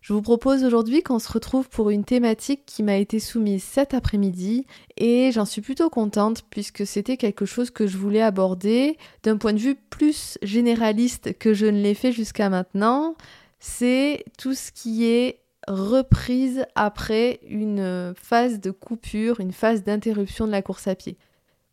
Je 0.00 0.14
vous 0.14 0.22
propose 0.22 0.64
aujourd'hui 0.64 1.02
qu'on 1.02 1.18
se 1.18 1.30
retrouve 1.30 1.68
pour 1.68 1.90
une 1.90 2.04
thématique 2.04 2.62
qui 2.64 2.82
m'a 2.82 2.96
été 2.96 3.20
soumise 3.20 3.62
cet 3.62 3.92
après-midi 3.92 4.66
et 4.96 5.30
j'en 5.30 5.44
suis 5.44 5.60
plutôt 5.60 5.90
contente 5.90 6.42
puisque 6.48 6.86
c'était 6.86 7.18
quelque 7.18 7.44
chose 7.44 7.70
que 7.70 7.86
je 7.86 7.98
voulais 7.98 8.22
aborder 8.22 8.96
d'un 9.22 9.36
point 9.36 9.52
de 9.52 9.58
vue 9.58 9.74
plus 9.74 10.38
généraliste 10.42 11.36
que 11.38 11.52
je 11.52 11.66
ne 11.66 11.82
l'ai 11.82 11.94
fait 11.94 12.12
jusqu'à 12.12 12.48
maintenant. 12.48 13.14
C'est 13.58 14.24
tout 14.38 14.54
ce 14.54 14.72
qui 14.72 15.04
est 15.04 15.40
reprise 15.68 16.64
après 16.74 17.40
une 17.46 18.14
phase 18.16 18.58
de 18.58 18.70
coupure, 18.70 19.40
une 19.40 19.52
phase 19.52 19.84
d'interruption 19.84 20.46
de 20.46 20.52
la 20.52 20.62
course 20.62 20.88
à 20.88 20.94
pied. 20.94 21.18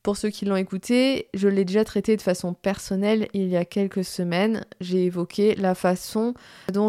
Pour 0.07 0.16
ceux 0.16 0.29
qui 0.29 0.45
l'ont 0.45 0.55
écouté, 0.55 1.27
je 1.34 1.49
l'ai 1.49 1.66
déjà 1.66 1.84
traité 1.84 2.16
de 2.16 2.21
façon 2.21 2.53
personnelle 2.53 3.27
il 3.34 3.49
y 3.49 3.57
a 3.57 3.66
quelques 3.66 4.05
semaines. 4.05 4.66
J'ai 4.80 5.03
évoqué 5.03 5.53
la 5.55 5.75
façon 5.75 6.33
dont 6.71 6.88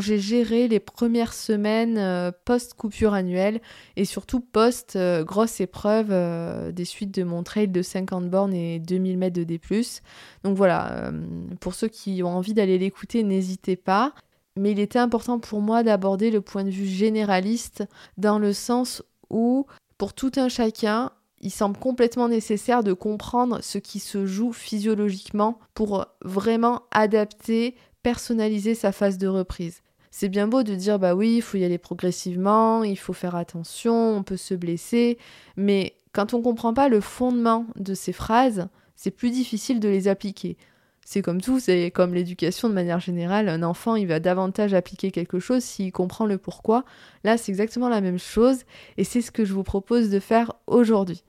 j'ai 0.00 0.18
géré 0.18 0.66
les 0.66 0.80
premières 0.80 1.32
semaines 1.32 1.96
euh, 1.96 2.32
post-coupure 2.44 3.14
annuelle 3.14 3.60
et 3.94 4.04
surtout 4.04 4.40
post-grosse 4.40 5.60
épreuve 5.60 6.08
euh, 6.10 6.72
des 6.72 6.84
suites 6.84 7.14
de 7.14 7.22
mon 7.22 7.44
trail 7.44 7.68
de 7.68 7.82
50 7.82 8.28
bornes 8.28 8.52
et 8.52 8.80
2000 8.80 9.16
mètres 9.16 9.36
de 9.36 9.44
D+. 9.44 9.60
Donc 10.42 10.56
voilà, 10.56 10.90
euh, 10.90 11.12
pour 11.60 11.74
ceux 11.74 11.86
qui 11.86 12.24
ont 12.24 12.36
envie 12.36 12.52
d'aller 12.52 12.78
l'écouter, 12.78 13.22
n'hésitez 13.22 13.76
pas. 13.76 14.12
Mais 14.56 14.72
il 14.72 14.80
était 14.80 14.98
important 14.98 15.38
pour 15.38 15.60
moi 15.60 15.84
d'aborder 15.84 16.32
le 16.32 16.40
point 16.40 16.64
de 16.64 16.70
vue 16.70 16.88
généraliste 16.88 17.84
dans 18.16 18.40
le 18.40 18.52
sens 18.52 19.04
où 19.30 19.66
pour 19.98 20.14
tout 20.14 20.32
un 20.36 20.48
chacun, 20.48 21.12
il 21.40 21.50
semble 21.50 21.78
complètement 21.78 22.28
nécessaire 22.28 22.82
de 22.82 22.92
comprendre 22.92 23.60
ce 23.62 23.78
qui 23.78 24.00
se 24.00 24.26
joue 24.26 24.52
physiologiquement 24.52 25.58
pour 25.74 26.06
vraiment 26.22 26.82
adapter, 26.90 27.76
personnaliser 28.02 28.74
sa 28.74 28.92
phase 28.92 29.18
de 29.18 29.28
reprise. 29.28 29.82
C'est 30.10 30.28
bien 30.28 30.48
beau 30.48 30.62
de 30.62 30.74
dire 30.74 30.98
bah 30.98 31.14
oui, 31.14 31.36
il 31.36 31.42
faut 31.42 31.58
y 31.58 31.64
aller 31.64 31.78
progressivement, 31.78 32.82
il 32.82 32.98
faut 32.98 33.12
faire 33.12 33.36
attention, 33.36 34.16
on 34.16 34.22
peut 34.22 34.36
se 34.36 34.54
blesser, 34.54 35.18
mais 35.56 35.94
quand 36.12 36.34
on 36.34 36.38
ne 36.38 36.42
comprend 36.42 36.74
pas 36.74 36.88
le 36.88 37.00
fondement 37.00 37.66
de 37.76 37.94
ces 37.94 38.12
phrases, 38.12 38.68
c'est 38.96 39.10
plus 39.10 39.30
difficile 39.30 39.78
de 39.78 39.88
les 39.88 40.08
appliquer. 40.08 40.56
C'est 41.10 41.22
comme 41.22 41.40
tout, 41.40 41.58
c'est 41.58 41.90
comme 41.90 42.12
l'éducation 42.12 42.68
de 42.68 42.74
manière 42.74 43.00
générale. 43.00 43.48
Un 43.48 43.62
enfant, 43.62 43.96
il 43.96 44.06
va 44.06 44.20
davantage 44.20 44.74
appliquer 44.74 45.10
quelque 45.10 45.38
chose 45.38 45.64
s'il 45.64 45.90
comprend 45.90 46.26
le 46.26 46.36
pourquoi. 46.36 46.84
Là, 47.24 47.38
c'est 47.38 47.50
exactement 47.50 47.88
la 47.88 48.02
même 48.02 48.18
chose 48.18 48.58
et 48.98 49.04
c'est 49.04 49.22
ce 49.22 49.30
que 49.30 49.46
je 49.46 49.54
vous 49.54 49.62
propose 49.62 50.10
de 50.10 50.20
faire 50.20 50.52
aujourd'hui. 50.66 51.24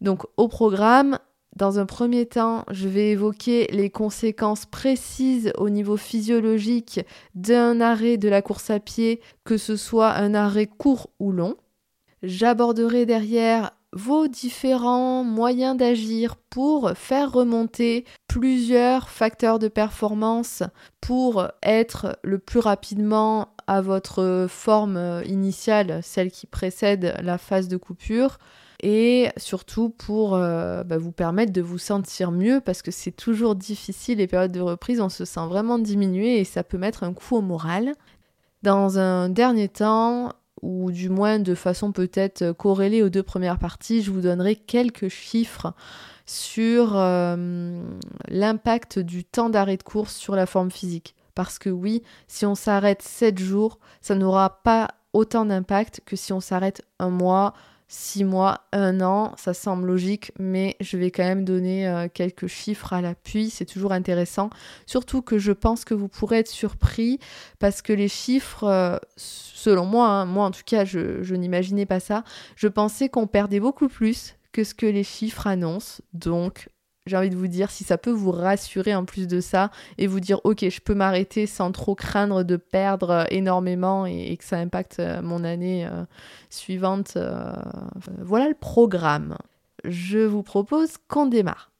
Donc, 0.00 0.22
au 0.38 0.48
programme, 0.48 1.18
dans 1.56 1.78
un 1.78 1.84
premier 1.84 2.24
temps, 2.24 2.64
je 2.70 2.88
vais 2.88 3.10
évoquer 3.10 3.66
les 3.70 3.90
conséquences 3.90 4.64
précises 4.64 5.52
au 5.58 5.68
niveau 5.68 5.98
physiologique 5.98 7.00
d'un 7.34 7.82
arrêt 7.82 8.16
de 8.16 8.30
la 8.30 8.40
course 8.40 8.70
à 8.70 8.80
pied, 8.80 9.20
que 9.44 9.58
ce 9.58 9.76
soit 9.76 10.14
un 10.14 10.32
arrêt 10.32 10.66
court 10.66 11.10
ou 11.18 11.32
long. 11.32 11.58
J'aborderai 12.22 13.04
derrière 13.04 13.72
vos 13.92 14.28
différents 14.28 15.24
moyens 15.24 15.76
d'agir 15.76 16.36
pour 16.36 16.90
faire 16.92 17.32
remonter 17.32 18.04
plusieurs 18.26 19.08
facteurs 19.08 19.58
de 19.58 19.68
performance 19.68 20.62
pour 21.00 21.46
être 21.62 22.18
le 22.22 22.38
plus 22.38 22.60
rapidement 22.60 23.48
à 23.66 23.80
votre 23.80 24.46
forme 24.48 25.22
initiale, 25.26 26.00
celle 26.02 26.30
qui 26.30 26.46
précède 26.46 27.16
la 27.22 27.38
phase 27.38 27.68
de 27.68 27.76
coupure, 27.76 28.38
et 28.80 29.28
surtout 29.36 29.90
pour 29.90 30.34
euh, 30.36 30.84
bah, 30.84 30.98
vous 30.98 31.10
permettre 31.10 31.52
de 31.52 31.60
vous 31.60 31.78
sentir 31.78 32.30
mieux 32.30 32.60
parce 32.60 32.82
que 32.82 32.90
c'est 32.90 33.12
toujours 33.12 33.56
difficile 33.56 34.18
les 34.18 34.28
périodes 34.28 34.52
de 34.52 34.60
reprise, 34.60 35.00
on 35.00 35.08
se 35.08 35.24
sent 35.24 35.46
vraiment 35.48 35.78
diminué 35.78 36.38
et 36.38 36.44
ça 36.44 36.62
peut 36.62 36.78
mettre 36.78 37.02
un 37.02 37.12
coup 37.12 37.36
au 37.36 37.40
moral. 37.40 37.94
Dans 38.62 38.98
un 38.98 39.28
dernier 39.28 39.68
temps, 39.68 40.32
ou 40.62 40.90
du 40.90 41.08
moins 41.08 41.38
de 41.38 41.54
façon 41.54 41.92
peut-être 41.92 42.52
corrélée 42.52 43.02
aux 43.02 43.08
deux 43.08 43.22
premières 43.22 43.58
parties, 43.58 44.02
je 44.02 44.10
vous 44.10 44.20
donnerai 44.20 44.56
quelques 44.56 45.08
chiffres 45.08 45.72
sur 46.26 46.92
euh, 46.96 47.82
l'impact 48.28 48.98
du 48.98 49.24
temps 49.24 49.48
d'arrêt 49.48 49.78
de 49.78 49.82
course 49.82 50.14
sur 50.14 50.36
la 50.36 50.46
forme 50.46 50.70
physique. 50.70 51.14
Parce 51.34 51.58
que 51.58 51.70
oui, 51.70 52.02
si 52.26 52.44
on 52.44 52.54
s'arrête 52.54 53.00
7 53.00 53.38
jours, 53.38 53.78
ça 54.00 54.14
n'aura 54.14 54.62
pas 54.62 54.88
autant 55.12 55.46
d'impact 55.46 56.02
que 56.04 56.16
si 56.16 56.32
on 56.32 56.40
s'arrête 56.40 56.82
un 56.98 57.10
mois, 57.10 57.54
6 57.88 58.24
mois, 58.24 58.66
1 58.72 59.00
an, 59.00 59.32
ça 59.36 59.54
semble 59.54 59.86
logique, 59.86 60.32
mais 60.38 60.76
je 60.80 60.98
vais 60.98 61.10
quand 61.10 61.24
même 61.24 61.44
donner 61.44 61.88
euh, 61.88 62.06
quelques 62.12 62.46
chiffres 62.46 62.92
à 62.92 63.00
l'appui, 63.00 63.48
c'est 63.48 63.64
toujours 63.64 63.92
intéressant. 63.92 64.50
Surtout 64.86 65.22
que 65.22 65.38
je 65.38 65.52
pense 65.52 65.84
que 65.84 65.94
vous 65.94 66.08
pourrez 66.08 66.38
être 66.38 66.48
surpris 66.48 67.18
parce 67.58 67.80
que 67.80 67.94
les 67.94 68.08
chiffres, 68.08 68.64
euh, 68.64 68.98
selon 69.16 69.86
moi, 69.86 70.08
hein, 70.08 70.26
moi 70.26 70.44
en 70.44 70.50
tout 70.50 70.62
cas, 70.66 70.84
je, 70.84 71.22
je 71.22 71.34
n'imaginais 71.34 71.86
pas 71.86 72.00
ça, 72.00 72.24
je 72.56 72.68
pensais 72.68 73.08
qu'on 73.08 73.26
perdait 73.26 73.60
beaucoup 73.60 73.88
plus 73.88 74.34
que 74.52 74.64
ce 74.64 74.74
que 74.74 74.86
les 74.86 75.04
chiffres 75.04 75.46
annoncent. 75.46 76.02
Donc 76.12 76.68
j'ai 77.08 77.16
envie 77.16 77.30
de 77.30 77.36
vous 77.36 77.48
dire, 77.48 77.70
si 77.70 77.84
ça 77.84 77.98
peut 77.98 78.10
vous 78.10 78.30
rassurer 78.30 78.94
en 78.94 79.04
plus 79.04 79.26
de 79.26 79.40
ça 79.40 79.70
et 79.96 80.06
vous 80.06 80.20
dire, 80.20 80.40
ok, 80.44 80.68
je 80.68 80.80
peux 80.80 80.94
m'arrêter 80.94 81.46
sans 81.46 81.72
trop 81.72 81.94
craindre 81.94 82.44
de 82.44 82.56
perdre 82.56 83.10
euh, 83.10 83.24
énormément 83.30 84.06
et, 84.06 84.36
que 84.36 84.44
ça 84.44 84.58
impacte 84.58 85.00
euh, 85.00 85.22
mon 85.22 85.42
année 85.42 85.86
euh, 85.86 86.04
suivante. 86.50 87.18
voilà 88.18 88.48
le 88.48 88.54
programme. 88.54 89.36
Je 89.84 90.18
vous 90.18 90.42
propose 90.42 90.96
qu'on 91.08 91.26
démarre. 91.26 91.70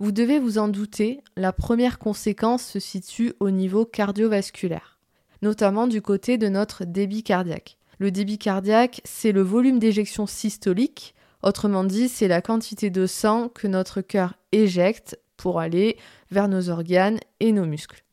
Vous 0.00 0.12
devez 0.12 0.38
vous 0.38 0.58
en 0.58 0.68
douter, 0.68 1.22
la 1.36 1.52
première 1.52 1.98
conséquence 1.98 2.62
se 2.62 2.78
situe 2.78 3.32
au 3.40 3.50
niveau 3.50 3.84
cardiovasculaire, 3.84 4.98
notamment 5.42 5.88
du 5.88 6.00
côté 6.02 6.38
de 6.38 6.48
notre 6.48 6.84
débit 6.84 7.24
cardiaque. 7.24 7.78
Le 7.98 8.10
débit 8.10 8.38
cardiaque, 8.38 9.00
c'est 9.04 9.32
le 9.32 9.42
volume 9.42 9.78
d'éjection 9.78 10.26
systolique, 10.26 11.14
autrement 11.42 11.84
dit, 11.84 12.08
c'est 12.08 12.28
la 12.28 12.40
quantité 12.40 12.90
de 12.90 13.06
sang 13.06 13.48
que 13.48 13.66
notre 13.66 14.00
cœur 14.00 14.34
éjecte 14.52 15.18
pour 15.36 15.58
aller 15.58 15.96
vers 16.30 16.48
nos 16.48 16.70
organes 16.70 17.18
et 17.40 17.52
nos 17.52 17.66
muscles. 17.66 18.04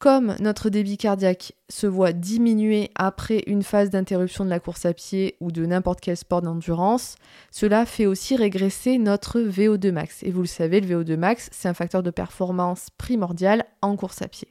Comme 0.00 0.34
notre 0.40 0.70
débit 0.70 0.96
cardiaque 0.96 1.52
se 1.68 1.86
voit 1.86 2.12
diminuer 2.12 2.90
après 2.94 3.42
une 3.46 3.62
phase 3.62 3.90
d'interruption 3.90 4.46
de 4.46 4.50
la 4.50 4.58
course 4.58 4.86
à 4.86 4.94
pied 4.94 5.36
ou 5.40 5.52
de 5.52 5.66
n'importe 5.66 6.00
quel 6.00 6.16
sport 6.16 6.40
d'endurance, 6.40 7.16
cela 7.50 7.84
fait 7.84 8.06
aussi 8.06 8.34
régresser 8.34 8.96
notre 8.96 9.40
VO2 9.40 9.92
max. 9.92 10.22
Et 10.22 10.30
vous 10.30 10.40
le 10.40 10.46
savez, 10.46 10.80
le 10.80 11.02
VO2 11.02 11.16
max, 11.16 11.50
c'est 11.52 11.68
un 11.68 11.74
facteur 11.74 12.02
de 12.02 12.10
performance 12.10 12.88
primordial 12.96 13.66
en 13.82 13.94
course 13.94 14.22
à 14.22 14.28
pied. 14.28 14.48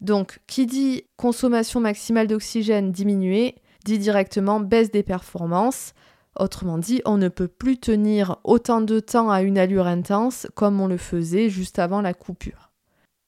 Donc, 0.00 0.38
qui 0.46 0.66
dit 0.66 1.02
consommation 1.16 1.80
maximale 1.80 2.28
d'oxygène 2.28 2.92
diminuée, 2.92 3.56
dit 3.84 3.98
directement 3.98 4.60
baisse 4.60 4.90
des 4.90 5.02
performances. 5.02 5.92
Autrement 6.38 6.78
dit, 6.78 7.02
on 7.04 7.16
ne 7.16 7.28
peut 7.28 7.48
plus 7.48 7.78
tenir 7.78 8.38
autant 8.44 8.80
de 8.80 9.00
temps 9.00 9.30
à 9.30 9.42
une 9.42 9.58
allure 9.58 9.86
intense 9.86 10.46
comme 10.54 10.80
on 10.80 10.86
le 10.86 10.98
faisait 10.98 11.48
juste 11.48 11.78
avant 11.78 12.00
la 12.00 12.14
coupure. 12.14 12.67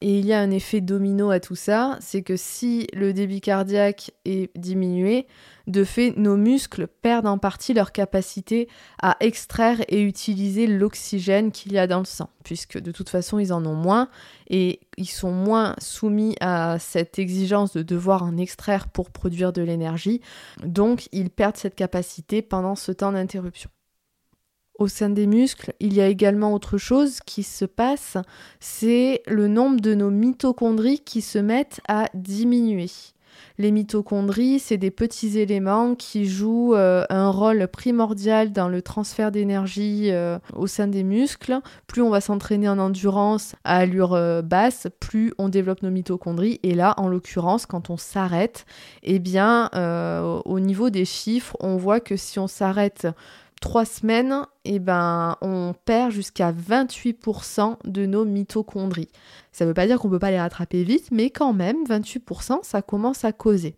Et 0.02 0.18
il 0.18 0.24
y 0.24 0.32
a 0.32 0.40
un 0.40 0.50
effet 0.50 0.80
domino 0.80 1.30
à 1.30 1.40
tout 1.40 1.54
ça, 1.54 1.98
c'est 2.00 2.22
que 2.22 2.36
si 2.36 2.86
le 2.94 3.12
débit 3.12 3.42
cardiaque 3.42 4.12
est 4.24 4.50
diminué, 4.56 5.26
de 5.66 5.84
fait, 5.84 6.14
nos 6.16 6.38
muscles 6.38 6.86
perdent 6.86 7.26
en 7.26 7.36
partie 7.36 7.74
leur 7.74 7.92
capacité 7.92 8.68
à 9.02 9.18
extraire 9.20 9.82
et 9.88 10.00
utiliser 10.00 10.66
l'oxygène 10.66 11.52
qu'il 11.52 11.72
y 11.72 11.78
a 11.78 11.86
dans 11.86 11.98
le 11.98 12.06
sang, 12.06 12.30
puisque 12.44 12.78
de 12.78 12.92
toute 12.92 13.10
façon, 13.10 13.38
ils 13.38 13.52
en 13.52 13.64
ont 13.66 13.74
moins 13.74 14.08
et 14.48 14.80
ils 14.96 15.04
sont 15.04 15.32
moins 15.32 15.74
soumis 15.78 16.34
à 16.40 16.78
cette 16.78 17.18
exigence 17.18 17.74
de 17.74 17.82
devoir 17.82 18.22
en 18.22 18.38
extraire 18.38 18.88
pour 18.88 19.10
produire 19.10 19.52
de 19.52 19.60
l'énergie. 19.60 20.22
Donc, 20.64 21.08
ils 21.12 21.28
perdent 21.28 21.58
cette 21.58 21.76
capacité 21.76 22.40
pendant 22.40 22.74
ce 22.74 22.90
temps 22.90 23.12
d'interruption. 23.12 23.70
Au 24.80 24.88
sein 24.88 25.10
des 25.10 25.26
muscles, 25.26 25.74
il 25.78 25.92
y 25.92 26.00
a 26.00 26.08
également 26.08 26.54
autre 26.54 26.78
chose 26.78 27.20
qui 27.26 27.42
se 27.42 27.66
passe, 27.66 28.16
c'est 28.60 29.22
le 29.26 29.46
nombre 29.46 29.78
de 29.82 29.94
nos 29.94 30.08
mitochondries 30.08 31.00
qui 31.00 31.20
se 31.20 31.38
mettent 31.38 31.82
à 31.86 32.06
diminuer. 32.14 32.88
Les 33.58 33.72
mitochondries, 33.72 34.58
c'est 34.58 34.78
des 34.78 34.90
petits 34.90 35.38
éléments 35.38 35.94
qui 35.94 36.24
jouent 36.24 36.74
euh, 36.74 37.04
un 37.10 37.28
rôle 37.28 37.68
primordial 37.68 38.52
dans 38.52 38.68
le 38.70 38.80
transfert 38.80 39.30
d'énergie 39.30 40.10
euh, 40.12 40.38
au 40.54 40.66
sein 40.66 40.86
des 40.86 41.02
muscles. 41.02 41.60
Plus 41.86 42.00
on 42.00 42.08
va 42.08 42.22
s'entraîner 42.22 42.70
en 42.70 42.78
endurance 42.78 43.54
à 43.64 43.76
allure 43.76 44.14
euh, 44.14 44.40
basse, 44.40 44.86
plus 44.98 45.34
on 45.36 45.50
développe 45.50 45.82
nos 45.82 45.90
mitochondries. 45.90 46.58
Et 46.62 46.74
là, 46.74 46.94
en 46.96 47.06
l'occurrence, 47.06 47.66
quand 47.66 47.90
on 47.90 47.98
s'arrête, 47.98 48.64
eh 49.02 49.18
bien, 49.18 49.68
au 50.46 50.58
niveau 50.58 50.88
des 50.88 51.04
chiffres, 51.04 51.54
on 51.60 51.76
voit 51.76 52.00
que 52.00 52.16
si 52.16 52.38
on 52.38 52.46
s'arrête 52.46 53.06
trois 53.60 53.84
semaines, 53.84 54.42
eh 54.64 54.78
ben, 54.78 55.36
on 55.42 55.74
perd 55.84 56.10
jusqu'à 56.10 56.52
28% 56.52 57.76
de 57.84 58.06
nos 58.06 58.24
mitochondries. 58.24 59.10
Ça 59.52 59.64
ne 59.64 59.70
veut 59.70 59.74
pas 59.74 59.86
dire 59.86 59.98
qu'on 59.98 60.08
ne 60.08 60.14
peut 60.14 60.18
pas 60.18 60.30
les 60.30 60.40
rattraper 60.40 60.82
vite, 60.82 61.08
mais 61.12 61.30
quand 61.30 61.52
même, 61.52 61.84
28%, 61.84 62.60
ça 62.62 62.82
commence 62.82 63.24
à 63.24 63.32
causer. 63.32 63.76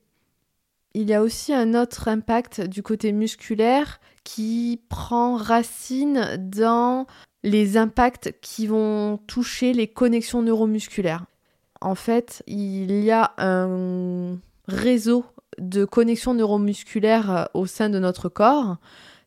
Il 0.94 1.08
y 1.08 1.14
a 1.14 1.22
aussi 1.22 1.52
un 1.52 1.74
autre 1.74 2.08
impact 2.08 2.60
du 2.60 2.82
côté 2.82 3.12
musculaire 3.12 4.00
qui 4.24 4.80
prend 4.88 5.36
racine 5.36 6.36
dans 6.38 7.06
les 7.42 7.76
impacts 7.76 8.34
qui 8.40 8.66
vont 8.66 9.18
toucher 9.26 9.72
les 9.72 9.88
connexions 9.88 10.42
neuromusculaires. 10.42 11.24
En 11.80 11.94
fait, 11.94 12.42
il 12.46 13.02
y 13.02 13.10
a 13.10 13.32
un 13.38 14.38
réseau 14.68 15.24
de 15.58 15.84
connexions 15.84 16.34
neuromusculaires 16.34 17.48
au 17.54 17.66
sein 17.66 17.88
de 17.88 17.98
notre 17.98 18.28
corps 18.28 18.76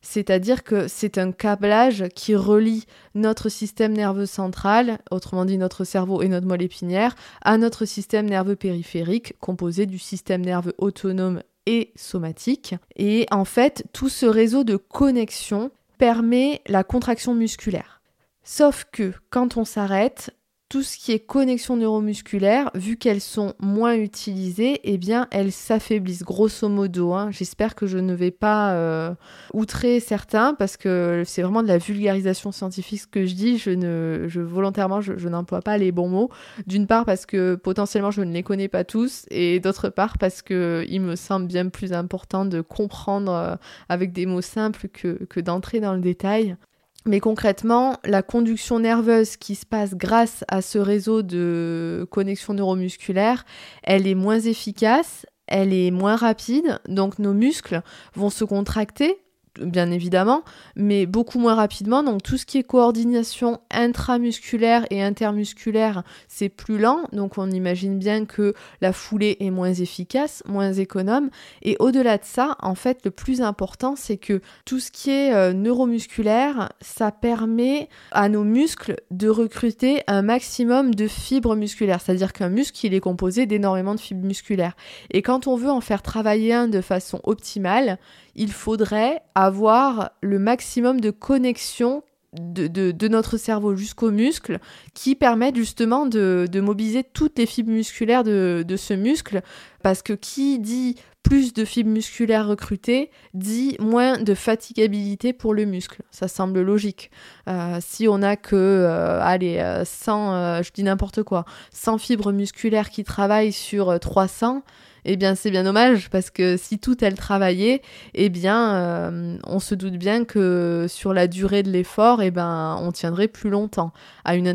c'est-à-dire 0.08 0.62
que 0.62 0.86
c'est 0.86 1.18
un 1.18 1.32
câblage 1.32 2.04
qui 2.14 2.36
relie 2.36 2.84
notre 3.16 3.48
système 3.48 3.92
nerveux 3.92 4.24
central, 4.24 4.98
autrement 5.10 5.44
dit 5.44 5.58
notre 5.58 5.82
cerveau 5.82 6.22
et 6.22 6.28
notre 6.28 6.46
moelle 6.46 6.62
épinière, 6.62 7.16
à 7.42 7.58
notre 7.58 7.86
système 7.86 8.26
nerveux 8.26 8.54
périphérique, 8.54 9.34
composé 9.40 9.84
du 9.84 9.98
système 9.98 10.42
nerveux 10.42 10.74
autonome 10.78 11.42
et 11.66 11.92
somatique. 11.96 12.76
Et 12.94 13.26
en 13.32 13.44
fait, 13.44 13.84
tout 13.92 14.08
ce 14.08 14.26
réseau 14.26 14.62
de 14.62 14.76
connexion 14.76 15.72
permet 15.98 16.62
la 16.68 16.84
contraction 16.84 17.34
musculaire. 17.34 18.00
Sauf 18.44 18.86
que 18.92 19.12
quand 19.30 19.56
on 19.56 19.64
s'arrête, 19.64 20.30
tout 20.68 20.82
ce 20.82 20.96
qui 20.98 21.12
est 21.12 21.20
connexion 21.20 21.76
neuromusculaire, 21.76 22.70
vu 22.74 22.96
qu'elles 22.96 23.20
sont 23.20 23.54
moins 23.60 23.94
utilisées, 23.94 24.80
eh 24.82 24.98
bien 24.98 25.28
elles 25.30 25.52
s'affaiblissent 25.52 26.24
grosso 26.24 26.68
modo. 26.68 27.12
Hein. 27.12 27.30
J'espère 27.30 27.76
que 27.76 27.86
je 27.86 27.98
ne 27.98 28.12
vais 28.14 28.32
pas 28.32 28.72
euh, 28.72 29.14
outrer 29.54 30.00
certains 30.00 30.54
parce 30.54 30.76
que 30.76 31.22
c'est 31.24 31.42
vraiment 31.42 31.62
de 31.62 31.68
la 31.68 31.78
vulgarisation 31.78 32.50
scientifique 32.50 33.02
ce 33.02 33.06
que 33.06 33.26
je 33.26 33.34
dis. 33.34 33.58
Je 33.58 33.70
ne, 33.70 34.26
volontairement, 34.42 35.00
je, 35.00 35.28
n'emploie 35.28 35.62
pas 35.62 35.78
les 35.78 35.92
bons 35.92 36.08
mots. 36.08 36.30
D'une 36.66 36.88
part 36.88 37.04
parce 37.04 37.26
que 37.26 37.54
potentiellement 37.54 38.10
je 38.10 38.22
ne 38.22 38.32
les 38.32 38.42
connais 38.42 38.68
pas 38.68 38.82
tous 38.82 39.26
et 39.30 39.60
d'autre 39.60 39.88
part 39.88 40.18
parce 40.18 40.42
que 40.42 40.84
il 40.88 41.00
me 41.00 41.14
semble 41.14 41.46
bien 41.46 41.68
plus 41.68 41.92
important 41.92 42.44
de 42.44 42.60
comprendre 42.60 43.32
euh, 43.32 43.56
avec 43.88 44.12
des 44.12 44.26
mots 44.26 44.40
simples 44.40 44.88
que, 44.88 45.24
que 45.26 45.38
d'entrer 45.38 45.78
dans 45.78 45.94
le 45.94 46.00
détail. 46.00 46.56
Mais 47.06 47.20
concrètement, 47.20 47.96
la 48.04 48.22
conduction 48.22 48.80
nerveuse 48.80 49.36
qui 49.36 49.54
se 49.54 49.64
passe 49.64 49.94
grâce 49.94 50.44
à 50.48 50.60
ce 50.60 50.78
réseau 50.78 51.22
de 51.22 52.06
connexion 52.10 52.52
neuromusculaire, 52.52 53.44
elle 53.84 54.08
est 54.08 54.16
moins 54.16 54.40
efficace, 54.40 55.24
elle 55.46 55.72
est 55.72 55.92
moins 55.92 56.16
rapide, 56.16 56.80
donc 56.88 57.20
nos 57.20 57.32
muscles 57.32 57.82
vont 58.14 58.30
se 58.30 58.44
contracter 58.44 59.18
bien 59.60 59.90
évidemment, 59.90 60.42
mais 60.74 61.06
beaucoup 61.06 61.38
moins 61.38 61.54
rapidement. 61.54 62.02
Donc 62.02 62.22
tout 62.22 62.36
ce 62.36 62.46
qui 62.46 62.58
est 62.58 62.62
coordination 62.62 63.60
intramusculaire 63.70 64.86
et 64.90 65.02
intermusculaire, 65.02 66.02
c'est 66.28 66.48
plus 66.48 66.78
lent. 66.78 67.00
Donc 67.12 67.38
on 67.38 67.50
imagine 67.50 67.98
bien 67.98 68.24
que 68.24 68.54
la 68.80 68.92
foulée 68.92 69.36
est 69.40 69.50
moins 69.50 69.72
efficace, 69.72 70.42
moins 70.46 70.72
économe. 70.72 71.30
Et 71.62 71.76
au-delà 71.78 72.18
de 72.18 72.24
ça, 72.24 72.56
en 72.60 72.74
fait, 72.74 73.00
le 73.04 73.10
plus 73.10 73.40
important, 73.40 73.96
c'est 73.96 74.16
que 74.16 74.40
tout 74.64 74.80
ce 74.80 74.90
qui 74.90 75.10
est 75.10 75.34
euh, 75.34 75.52
neuromusculaire, 75.52 76.72
ça 76.80 77.10
permet 77.12 77.88
à 78.12 78.28
nos 78.28 78.44
muscles 78.44 78.96
de 79.10 79.28
recruter 79.28 80.02
un 80.06 80.22
maximum 80.22 80.94
de 80.94 81.08
fibres 81.08 81.56
musculaires. 81.56 82.00
C'est-à-dire 82.00 82.32
qu'un 82.32 82.48
muscle, 82.48 82.86
il 82.86 82.94
est 82.94 83.00
composé 83.00 83.46
d'énormément 83.46 83.94
de 83.94 84.00
fibres 84.00 84.26
musculaires. 84.26 84.76
Et 85.10 85.22
quand 85.22 85.46
on 85.46 85.56
veut 85.56 85.70
en 85.70 85.80
faire 85.80 86.02
travailler 86.02 86.52
un 86.52 86.68
de 86.68 86.80
façon 86.80 87.20
optimale, 87.24 87.98
il 88.36 88.52
faudrait 88.52 89.22
avoir 89.34 90.12
le 90.22 90.38
maximum 90.38 91.00
de 91.00 91.10
connexion 91.10 92.02
de, 92.32 93.08
notre 93.08 93.36
cerveau 93.36 93.76
jusqu'aux 93.76 94.10
muscles 94.10 94.58
qui 94.94 95.14
permettent 95.14 95.56
justement 95.56 96.06
de, 96.06 96.48
mobiliser 96.60 97.02
toutes 97.02 97.38
les 97.38 97.46
fibres 97.46 97.72
musculaires 97.72 98.24
de, 98.24 98.64
ce 98.76 98.94
muscle. 98.94 99.42
Parce 99.82 100.02
que 100.02 100.12
qui 100.12 100.58
dit 100.58 100.96
plus 101.22 101.54
de 101.54 101.64
fibres 101.64 101.90
musculaires 101.90 102.46
recrutées 102.46 103.10
dit 103.34 103.76
moins 103.80 104.18
de 104.18 104.34
fatigabilité 104.34 105.32
pour 105.32 105.54
le 105.54 105.64
muscle. 105.64 106.02
Ça 106.10 106.28
semble 106.28 106.60
logique. 106.60 107.10
Euh, 107.48 107.78
si 107.80 108.06
on 108.06 108.18
n'a 108.18 108.36
que, 108.36 108.54
euh, 108.54 109.20
allez, 109.20 109.82
100, 109.84 110.32
euh, 110.32 110.62
je 110.62 110.70
dis 110.72 110.82
n'importe 110.82 111.22
quoi, 111.22 111.44
100 111.72 111.98
fibres 111.98 112.32
musculaires 112.32 112.90
qui 112.90 113.02
travaillent 113.02 113.52
sur 113.52 113.98
300, 113.98 114.62
eh 115.08 115.16
bien 115.16 115.36
c'est 115.36 115.52
bien 115.52 115.62
dommage 115.62 116.10
parce 116.10 116.30
que 116.30 116.56
si 116.56 116.80
tout 116.80 117.02
elle 117.04 117.14
travaillait, 117.14 117.80
eh 118.14 118.28
bien 118.28 118.74
euh, 118.74 119.38
on 119.44 119.60
se 119.60 119.76
doute 119.76 119.94
bien 119.94 120.24
que 120.24 120.86
sur 120.88 121.14
la 121.14 121.28
durée 121.28 121.62
de 121.62 121.70
l'effort, 121.70 122.22
eh 122.22 122.32
ben 122.32 122.76
on 122.82 122.90
tiendrait 122.90 123.28
plus 123.28 123.48
longtemps 123.48 123.92
à 124.24 124.34
une, 124.34 124.48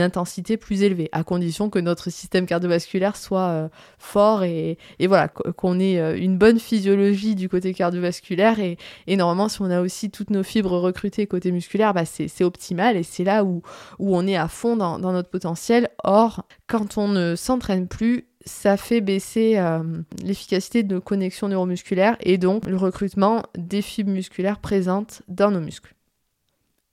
intensité 0.00 0.56
plus 0.56 0.82
élevée, 0.82 1.08
à 1.12 1.22
condition 1.22 1.70
que 1.70 1.78
notre 1.78 2.10
système 2.10 2.46
cardiovasculaire 2.46 3.16
soit 3.16 3.48
euh, 3.48 3.68
fort 3.98 4.42
et, 4.42 4.76
voilà 5.06 5.28
qu'on 5.28 5.78
ait 5.78 6.00
euh, 6.00 6.18
une 6.18 6.36
bonne 6.36 6.58
physiologie 6.58 7.36
du 7.36 7.48
côté 7.48 7.72
cardiovasculaire 7.72 8.58
et, 8.58 8.76
normalement 9.16 9.48
si 9.48 9.62
on 9.62 9.70
a 9.70 9.80
aussi 9.80 10.10
toutes 10.10 10.30
nos 10.30 10.42
fibres 10.42 10.78
recrutées 10.78 11.28
côté 11.28 11.52
musculaire, 11.52 11.94
bah, 11.94 12.04
c'est 12.04 12.44
optimal 12.44 12.96
et 12.96 13.04
c'est 13.04 13.24
là 13.24 13.44
où, 13.44 13.62
où 14.00 14.16
on 14.16 14.26
est 14.26 14.36
à 14.36 14.48
fond 14.48 14.76
dans 14.76 14.98
notre 14.98 15.30
potentiel. 15.30 15.88
Or, 16.02 16.44
quand 16.66 16.98
on 16.98 17.06
ne 17.08 17.36
s'entraîne 17.36 17.86
plus, 17.86 18.26
ça 18.46 18.76
fait 18.76 19.00
baisser 19.00 19.58
euh, 19.58 19.82
l'efficacité 20.22 20.82
de 20.84 20.94
nos 20.94 21.00
connexions 21.00 21.48
neuromusculaires 21.48 22.16
et 22.20 22.38
donc 22.38 22.66
le 22.66 22.76
recrutement 22.76 23.42
des 23.58 23.82
fibres 23.82 24.12
musculaires 24.12 24.60
présentes 24.60 25.22
dans 25.28 25.50
nos 25.50 25.60
muscles. 25.60 25.94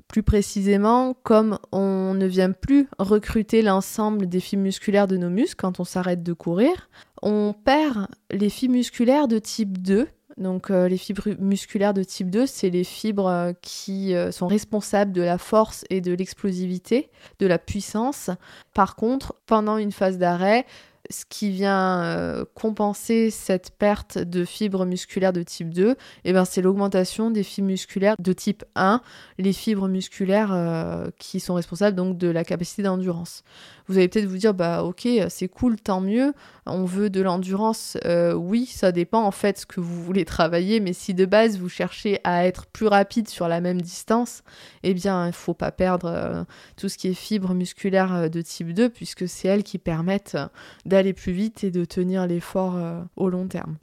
Plus 0.07 0.23
précisément, 0.23 1.15
comme 1.23 1.57
on 1.71 2.13
ne 2.13 2.25
vient 2.25 2.51
plus 2.51 2.87
recruter 2.99 3.61
l'ensemble 3.61 4.27
des 4.27 4.39
fibres 4.39 4.63
musculaires 4.63 5.07
de 5.07 5.17
nos 5.17 5.29
muscles 5.29 5.55
quand 5.57 5.79
on 5.79 5.83
s'arrête 5.83 6.23
de 6.23 6.33
courir, 6.33 6.89
on 7.21 7.53
perd 7.53 8.07
les 8.31 8.49
fibres 8.49 8.73
musculaires 8.73 9.27
de 9.27 9.39
type 9.39 9.77
2. 9.77 10.07
Donc 10.37 10.71
euh, 10.71 10.87
les 10.87 10.97
fibres 10.97 11.29
musculaires 11.39 11.93
de 11.93 12.03
type 12.03 12.31
2, 12.31 12.47
c'est 12.47 12.71
les 12.71 12.83
fibres 12.83 13.27
euh, 13.27 13.53
qui 13.61 14.13
sont 14.31 14.47
responsables 14.47 15.11
de 15.11 15.21
la 15.21 15.37
force 15.37 15.85
et 15.91 16.01
de 16.01 16.13
l'explosivité, 16.13 17.11
de 17.39 17.45
la 17.45 17.59
puissance. 17.59 18.31
Par 18.73 18.95
contre, 18.95 19.35
pendant 19.45 19.77
une 19.77 19.91
phase 19.91 20.17
d'arrêt, 20.17 20.65
ce 21.09 21.25
qui 21.27 21.49
vient 21.49 22.01
euh, 22.03 22.45
compenser 22.53 23.29
cette 23.29 23.71
perte 23.71 24.17
de 24.17 24.45
fibres 24.45 24.85
musculaires 24.85 25.33
de 25.33 25.43
type 25.43 25.69
2, 25.73 25.95
eh 26.23 26.33
ben, 26.33 26.45
c'est 26.45 26.61
l'augmentation 26.61 27.29
des 27.29 27.43
fibres 27.43 27.67
musculaires 27.67 28.15
de 28.19 28.33
type 28.33 28.63
1, 28.75 29.01
les 29.37 29.53
fibres 29.53 29.87
musculaires 29.87 30.53
euh, 30.53 31.09
qui 31.19 31.39
sont 31.39 31.55
responsables 31.55 31.95
donc 31.95 32.17
de 32.17 32.29
la 32.29 32.43
capacité 32.43 32.83
d'endurance. 32.83 33.43
Vous 33.87 33.97
allez 33.97 34.07
peut-être 34.07 34.25
vous 34.25 34.37
dire, 34.37 34.53
bah 34.53 34.83
ok, 34.83 35.07
c'est 35.29 35.47
cool, 35.47 35.77
tant 35.77 36.01
mieux, 36.01 36.33
on 36.65 36.85
veut 36.85 37.09
de 37.09 37.21
l'endurance. 37.21 37.97
Euh, 38.05 38.33
oui, 38.33 38.65
ça 38.65 38.91
dépend 38.91 39.23
en 39.23 39.31
fait 39.31 39.59
ce 39.59 39.65
que 39.65 39.79
vous 39.79 40.03
voulez 40.03 40.25
travailler, 40.25 40.79
mais 40.79 40.93
si 40.93 41.13
de 41.13 41.25
base 41.25 41.57
vous 41.57 41.69
cherchez 41.69 42.19
à 42.23 42.45
être 42.45 42.65
plus 42.67 42.87
rapide 42.87 43.27
sur 43.27 43.47
la 43.47 43.61
même 43.61 43.81
distance, 43.81 44.43
eh 44.83 44.93
bien 44.93 45.27
il 45.27 45.33
faut 45.33 45.53
pas 45.53 45.71
perdre 45.71 46.45
tout 46.77 46.89
ce 46.89 46.97
qui 46.97 47.09
est 47.09 47.13
fibres 47.13 47.53
musculaires 47.53 48.29
de 48.29 48.41
type 48.41 48.73
2, 48.73 48.89
puisque 48.89 49.27
c'est 49.27 49.47
elles 49.47 49.63
qui 49.63 49.77
permettent 49.77 50.37
d'aller 50.85 51.13
plus 51.13 51.33
vite 51.33 51.63
et 51.63 51.71
de 51.71 51.85
tenir 51.85 52.27
l'effort 52.27 52.75
euh, 52.77 53.01
au 53.15 53.29
long 53.29 53.47
terme. 53.47 53.77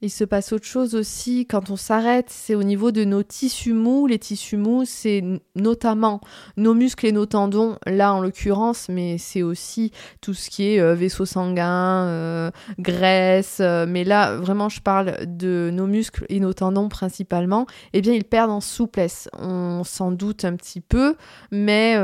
Il 0.00 0.10
se 0.10 0.24
passe 0.24 0.52
autre 0.52 0.66
chose 0.66 0.94
aussi 0.94 1.46
quand 1.46 1.70
on 1.70 1.76
s'arrête, 1.76 2.26
c'est 2.28 2.54
au 2.54 2.62
niveau 2.62 2.90
de 2.90 3.04
nos 3.04 3.22
tissus 3.22 3.72
mous. 3.72 4.06
Les 4.06 4.18
tissus 4.18 4.58
mous, 4.58 4.84
c'est 4.84 5.22
notamment 5.54 6.20
nos 6.58 6.74
muscles 6.74 7.06
et 7.06 7.12
nos 7.12 7.24
tendons, 7.24 7.78
là 7.86 8.12
en 8.12 8.20
l'occurrence, 8.20 8.88
mais 8.90 9.16
c'est 9.16 9.42
aussi 9.42 9.92
tout 10.20 10.34
ce 10.34 10.50
qui 10.50 10.74
est 10.74 10.80
euh, 10.80 10.94
vaisseau 10.94 11.24
sanguin, 11.24 12.06
euh, 12.06 12.50
graisse. 12.78 13.60
mais 13.60 14.04
là, 14.04 14.36
vraiment, 14.36 14.68
je 14.68 14.82
parle 14.82 15.16
de 15.26 15.70
nos 15.72 15.86
muscles 15.86 16.26
et 16.28 16.38
nos 16.38 16.52
tendons 16.52 16.88
principalement. 16.88 17.66
Eh 17.94 18.02
bien, 18.02 18.12
ils 18.12 18.24
perdent 18.24 18.50
en 18.50 18.60
souplesse. 18.60 19.28
On 19.38 19.84
s'en 19.84 20.10
doute 20.10 20.44
un 20.44 20.56
petit 20.56 20.80
peu, 20.80 21.16
mais 21.50 21.96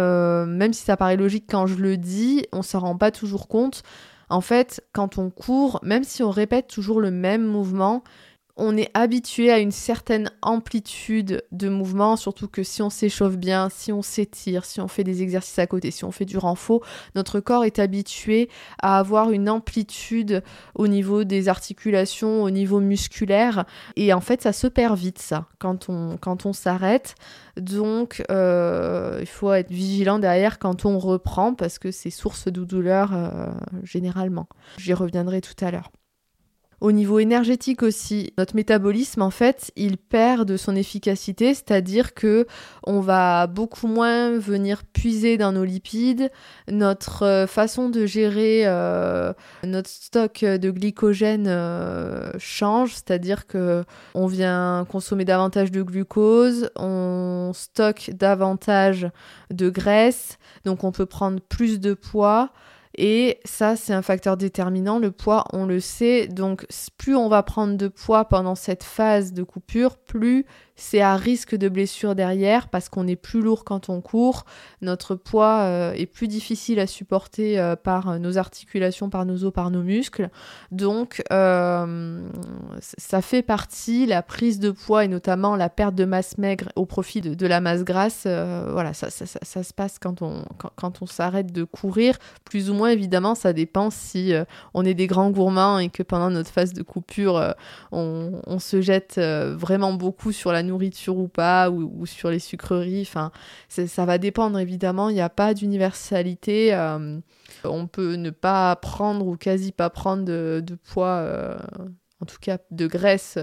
même 0.47 0.73
si 0.73 0.85
ça 0.85 0.97
paraît 0.97 1.17
logique 1.17 1.45
quand 1.51 1.67
je 1.67 1.75
le 1.75 1.97
dis, 1.97 2.47
on 2.53 2.63
s'en 2.63 2.81
rend 2.81 2.97
pas 2.97 3.11
toujours 3.11 3.49
compte. 3.49 3.83
En 4.31 4.41
fait, 4.41 4.83
quand 4.93 5.19
on 5.19 5.29
court, 5.31 5.81
même 5.83 6.05
si 6.05 6.23
on 6.23 6.31
répète 6.31 6.69
toujours 6.69 7.01
le 7.01 7.11
même 7.11 7.45
mouvement, 7.45 8.05
on 8.57 8.77
est 8.77 8.91
habitué 8.95 9.51
à 9.51 9.59
une 9.59 9.71
certaine 9.71 10.31
amplitude 10.43 11.45
de 11.53 11.69
mouvement, 11.69 12.17
surtout 12.17 12.49
que 12.49 12.63
si 12.63 12.83
on 12.83 12.91
s'échauffe 12.91 13.37
bien, 13.37 13.69
si 13.71 13.93
on 13.93 14.03
s'étire, 14.03 14.65
si 14.65 14.81
on 14.81 14.89
fait 14.89 15.05
des 15.05 15.23
exercices 15.23 15.59
à 15.59 15.67
côté, 15.67 15.91
si 15.91 16.05
on 16.05 16.11
fait 16.11 16.25
du 16.25 16.39
renfort, 16.39 16.81
notre 17.15 17.41
corps 17.41 17.65
est 17.65 17.79
habitué 17.79 18.49
à 18.83 18.99
avoir 18.99 19.31
une 19.31 19.49
amplitude 19.49 20.43
au 20.75 20.89
niveau 20.89 21.25
des 21.25 21.49
articulations, 21.49 22.43
au 22.43 22.51
niveau 22.51 22.81
musculaire. 22.81 23.65
Et 23.97 24.13
en 24.13 24.21
fait, 24.21 24.43
ça 24.43 24.53
se 24.53 24.67
perd 24.67 24.97
vite, 24.99 25.19
ça, 25.19 25.47
quand 25.59 25.89
on, 25.89 26.53
s'arrête. 26.53 27.15
Donc, 27.57 28.23
euh, 28.31 29.19
il 29.21 29.27
faut 29.27 29.53
être 29.53 29.71
vigilant 29.71 30.19
derrière 30.19 30.59
quand 30.59 30.85
on 30.85 30.99
reprend, 30.99 31.55
parce 31.55 31.79
que 31.79 31.91
c'est 31.91 32.11
source 32.11 32.49
de 32.49 32.65
douleur 32.65 33.13
euh, 33.13 33.51
généralement. 33.85 34.49
J'y 34.79 34.93
reviendrai 34.93 35.41
tout 35.41 35.65
à 35.65 35.71
l'heure. 35.71 35.91
Au 36.81 36.93
niveau 36.93 37.19
énergétique 37.19 37.83
aussi, 37.83 38.33
notre 38.39 38.57
métabolisme 38.57 39.21
en 39.21 39.31
fait, 39.31 39.71
il 39.77 39.99
perd 39.99 40.49
de 40.49 40.57
son 40.57 40.75
efficacité, 40.75 41.53
c'est-à-dire 41.53 42.15
que 42.15 42.47
on 42.85 43.01
va 43.01 43.47
beaucoup 43.47 43.87
moins 43.87 44.39
venir 44.39 44.85
puiser 44.85 45.37
dans 45.37 45.53
nos 45.53 45.65
lipides, 45.65 46.31
notre 46.71 47.25
euh, 47.25 47.47
façon 47.47 47.91
de 47.91 48.07
gérer 48.07 48.63
euh, 48.65 49.35
notre 49.63 49.91
stock 49.91 50.43
de 50.43 50.71
glycogène 50.71 51.49
euh, 51.49 52.31
change, 52.39 52.95
c'est-à-dire 52.95 53.47
que 53.47 53.85
on 54.15 54.27
vient 54.27 54.87
consommer 54.89 55.27
davantage 55.27 55.71
de 55.71 55.83
glucose, 55.83 56.71
on 56.77 57.53
stocke 57.55 58.11
davantage 58.15 59.11
de 59.51 59.69
graisse, 59.69 60.39
donc 60.65 60.83
on 60.83 60.93
peut 60.93 61.05
prendre 61.05 61.41
plus 61.41 61.79
de 61.79 61.93
poids. 61.93 62.51
Et 62.97 63.39
ça, 63.45 63.77
c'est 63.77 63.93
un 63.93 64.03
facteur 64.03 64.37
déterminant. 64.37 64.99
Le 64.99 65.11
poids, 65.13 65.45
on 65.53 65.65
le 65.67 65.81
sait. 65.81 66.27
Donc, 66.27 66.67
plus 66.97 67.15
on 67.15 67.29
va 67.29 67.43
prendre 67.43 67.77
de 67.77 67.89
poids 67.89 68.25
pendant 68.25 68.55
cette 68.55 68.83
phase 68.83 69.33
de 69.33 69.43
coupure, 69.43 69.97
plus 69.97 70.45
c'est 70.77 71.01
à 71.01 71.17
risque 71.17 71.55
de 71.55 71.69
blessure 71.69 72.15
derrière 72.15 72.69
parce 72.69 72.89
qu'on 72.89 73.07
est 73.07 73.17
plus 73.17 73.41
lourd 73.41 73.65
quand 73.65 73.89
on 73.89 74.01
court. 74.01 74.45
Notre 74.83 75.15
poids 75.15 75.61
euh, 75.61 75.93
est 75.93 76.07
plus 76.07 76.29
difficile 76.29 76.81
à 76.81 76.87
supporter 76.87 77.59
euh, 77.59 77.77
par 77.77 78.19
nos 78.19 78.39
articulations, 78.39 79.11
par 79.11 79.27
nos 79.27 79.45
os, 79.45 79.53
par 79.53 79.71
nos 79.71 79.83
muscles. 79.83 80.31
Donc, 80.71 81.23
euh, 81.33 82.29
ça 82.81 83.23
fait 83.23 83.43
partie, 83.43 84.07
la 84.07 84.23
prise 84.23 84.59
de 84.59 84.71
poids 84.71 85.05
et 85.05 85.09
notamment 85.09 85.57
la 85.57 85.69
perte 85.69 85.95
de 85.95 86.05
masse 86.05 86.39
maigre 86.39 86.69
au 86.77 86.87
profit 86.87 87.21
de, 87.21 87.47
la 87.47 87.61
masse 87.61 87.85
grasse. 87.85 88.23
voilà, 88.25 88.95
ça, 88.95 89.11
ça, 89.11 89.27
ça, 89.27 89.63
se 89.63 89.75
passe 89.75 89.99
quand 89.99 90.23
on, 90.23 90.45
quand 90.77 91.03
on 91.03 91.07
s'arrête 91.07 91.53
de 91.53 91.65
courir, 91.65 92.17
plus 92.45 92.71
ou 92.71 92.75
moins 92.75 92.91
évidemment, 92.91 93.35
ça 93.35 93.53
dépend 93.53 93.91
si 93.91 94.35
euh, 94.35 94.45
on 94.75 94.85
est 94.85 94.95
des 94.95 95.07
grands 95.07 95.31
gourmands 95.31 95.79
et 95.79 95.89
que 95.89 96.03
pendant 96.03 96.31
notre 96.31 96.51
phase 96.51 96.73
de 96.73 96.83
coupure, 96.83 97.37
euh, 97.37 97.53
on, 97.93 98.59
se 98.59 98.81
jette 98.81 99.17
euh, 99.19 99.57
vraiment 99.57 99.93
beaucoup 99.93 100.33
sur 100.33 100.53
la 100.53 100.63
nourriture 100.71 101.17
ou 101.17 101.29
pas, 101.29 101.71
ou, 101.71 102.07
sur 102.07 102.31
les 102.31 102.39
sucreries. 102.39 103.09
Ça 103.69 104.07
va 104.07 104.19
dépendre, 104.19 104.59
évidemment. 104.59 105.09
Il 105.09 105.15
n'y 105.15 105.21
a 105.21 105.29
pas 105.29 105.55
d'universalité. 105.55 106.75
on 107.65 107.87
peut 107.87 108.15
ne 108.15 108.31
pas 108.31 108.75
prendre 108.77 109.27
ou 109.27 109.37
quasi 109.37 109.73
pas 109.73 109.91
prendre 109.91 110.25
de, 110.25 110.63
de 110.65 110.75
poids 110.75 111.59
en 112.23 112.27
tout 112.27 112.39
cas 112.41 112.59
de 112.71 112.87
graisse 112.87 113.39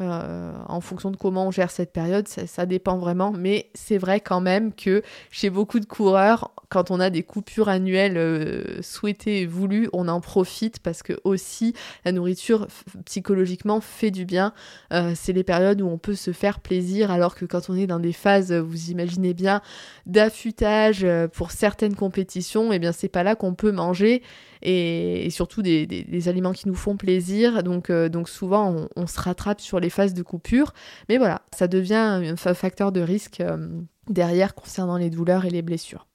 euh, 0.00 0.52
en 0.66 0.80
fonction 0.80 1.12
de 1.12 1.16
comment 1.16 1.46
on 1.46 1.50
gère 1.52 1.70
cette 1.70 1.92
période, 1.92 2.26
ça, 2.26 2.66
dépend 2.66 2.98
vraiment. 2.98 3.30
Mais 3.30 3.70
c'est 3.74 3.98
vrai 3.98 4.20
quand 4.20 4.40
même 4.40 4.72
que 4.72 5.02
chez 5.30 5.50
beaucoup 5.50 5.78
de 5.78 5.86
coureurs, 5.86 6.50
quand 6.68 6.90
on 6.90 6.98
a 6.98 7.10
des 7.10 7.22
coupures 7.22 7.68
annuelles 7.68 8.16
euh, 8.16 8.82
souhaitées 8.82 9.42
et 9.42 9.46
voulues, 9.46 9.88
on 9.92 10.08
en 10.08 10.20
profite 10.20 10.80
parce 10.80 11.04
que 11.04 11.12
aussi 11.22 11.74
la 12.04 12.10
nourriture 12.10 12.66
psychologiquement 13.04 13.80
fait 13.80 14.10
du 14.10 14.24
bien. 14.24 14.52
Euh, 14.92 15.12
c'est 15.14 15.32
les 15.32 15.44
périodes 15.44 15.80
où 15.80 15.86
on 15.86 15.98
peut 15.98 16.16
se 16.16 16.32
faire 16.32 16.58
plaisir 16.58 17.12
alors 17.12 17.36
que 17.36 17.44
quand 17.44 17.70
on 17.70 17.76
est 17.76 17.86
dans 17.86 18.00
des 18.00 18.12
phases, 18.12 18.52
vous 18.52 18.90
imaginez 18.90 19.32
bien, 19.32 19.60
d'affûtage 20.06 21.06
pour 21.34 21.52
certaines 21.52 21.94
compétitions, 21.94 22.72
et 22.72 22.76
eh 22.76 22.78
bien 22.80 22.92
c'est 22.92 23.08
pas 23.08 23.22
là 23.22 23.36
qu'on 23.36 23.54
peut 23.54 23.72
manger 23.72 24.22
et, 24.62 25.28
surtout 25.30 25.62
des, 25.62 26.28
aliments 26.28 26.52
qui 26.52 26.68
nous 26.68 26.74
font 26.74 26.96
plaisir. 26.96 27.62
Donc, 27.62 27.90
donc 27.90 28.28
souvent 28.28 28.70
on, 28.70 28.88
on 28.96 29.06
se 29.06 29.20
rattrape 29.20 29.60
sur 29.60 29.80
les 29.80 29.90
phases 29.90 30.14
de 30.14 30.22
coupure. 30.22 30.72
Mais 31.08 31.18
voilà, 31.18 31.42
ça 31.54 31.68
devient 31.68 31.94
un 31.94 32.36
facteur 32.54 32.92
de 32.92 33.00
risque 33.00 33.40
euh, 33.40 33.68
derrière 34.08 34.54
concernant 34.54 34.96
les 34.96 35.10
douleurs 35.10 35.44
et 35.44 35.50
les 35.50 35.62
blessures. 35.62 36.06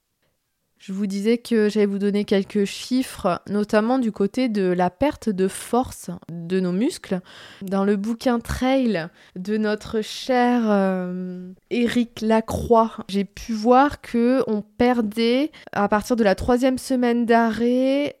Je 0.78 0.94
vous 0.94 1.06
disais 1.06 1.36
que 1.36 1.68
j'allais 1.68 1.84
vous 1.84 1.98
donner 1.98 2.24
quelques 2.24 2.64
chiffres, 2.64 3.42
notamment 3.50 3.98
du 3.98 4.12
côté 4.12 4.48
de 4.48 4.62
la 4.62 4.88
perte 4.88 5.28
de 5.28 5.46
force 5.46 6.10
de 6.30 6.58
nos 6.58 6.72
muscles. 6.72 7.20
Dans 7.60 7.84
le 7.84 7.96
bouquin 7.96 8.40
Trail 8.40 9.08
de 9.36 9.58
notre 9.58 10.00
cher 10.00 10.62
euh, 10.68 11.52
Éric 11.68 12.22
Lacroix, 12.22 12.92
j'ai 13.10 13.26
pu 13.26 13.52
voir 13.52 14.00
que 14.00 14.42
on 14.46 14.62
perdait 14.62 15.52
à 15.72 15.86
partir 15.86 16.16
de 16.16 16.24
la 16.24 16.34
troisième 16.34 16.78
semaine 16.78 17.26
d'arrêt, 17.26 18.16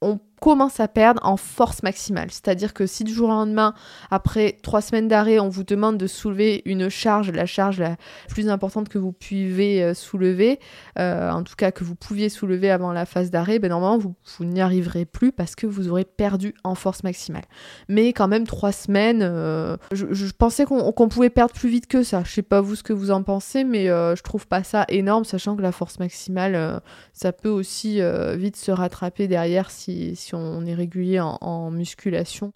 on 0.00 0.27
commence 0.40 0.80
à 0.80 0.88
perdre 0.88 1.20
en 1.24 1.36
force 1.36 1.82
maximale. 1.82 2.30
C'est-à-dire 2.30 2.74
que 2.74 2.86
si 2.86 3.04
du 3.04 3.12
jour 3.12 3.28
au 3.28 3.32
lendemain, 3.32 3.74
après 4.10 4.56
trois 4.62 4.80
semaines 4.80 5.08
d'arrêt, 5.08 5.38
on 5.38 5.48
vous 5.48 5.64
demande 5.64 5.98
de 5.98 6.06
soulever 6.06 6.62
une 6.64 6.88
charge, 6.88 7.30
la 7.30 7.46
charge 7.46 7.80
la 7.80 7.96
plus 8.28 8.48
importante 8.48 8.88
que 8.88 8.98
vous 8.98 9.12
pouvez 9.12 9.82
euh, 9.82 9.94
soulever, 9.94 10.60
euh, 10.98 11.30
en 11.30 11.42
tout 11.42 11.54
cas 11.56 11.70
que 11.70 11.84
vous 11.84 11.94
pouviez 11.94 12.28
soulever 12.28 12.70
avant 12.70 12.92
la 12.92 13.06
phase 13.06 13.30
d'arrêt, 13.30 13.58
ben 13.58 13.68
normalement 13.68 13.98
vous, 13.98 14.14
n'y 14.44 14.60
arriverez 14.60 15.04
plus 15.04 15.32
parce 15.32 15.54
que 15.54 15.66
vous 15.66 15.88
aurez 15.88 16.04
perdu 16.04 16.54
en 16.64 16.74
force 16.74 17.02
maximale. 17.02 17.44
Mais 17.88 18.12
quand 18.12 18.28
même 18.28 18.46
trois 18.46 18.72
semaines, 18.72 19.22
euh, 19.22 19.76
je, 19.92 20.32
pensais 20.32 20.64
qu'on 20.64 21.08
pouvait 21.08 21.30
perdre 21.30 21.54
plus 21.54 21.68
vite 21.68 21.86
que 21.86 22.02
ça. 22.02 22.22
Je 22.24 22.32
sais 22.32 22.42
pas 22.42 22.60
vous 22.60 22.76
ce 22.76 22.82
que 22.82 22.92
vous 22.92 23.10
en 23.10 23.22
pensez, 23.22 23.64
mais 23.64 23.86
je 23.86 24.22
trouve 24.22 24.46
pas 24.46 24.62
ça 24.62 24.84
énorme, 24.88 25.24
sachant 25.24 25.56
que 25.56 25.62
la 25.62 25.72
force 25.72 25.98
maximale, 25.98 26.80
ça 27.12 27.32
peut 27.32 27.48
aussi 27.48 28.00
vite 28.34 28.56
se 28.56 28.70
rattraper 28.70 29.26
derrière 29.26 29.70
si 29.70 30.16
on 30.34 30.64
est 30.66 30.74
régulier 30.74 31.20
en, 31.20 31.70
musculation. 31.70 32.52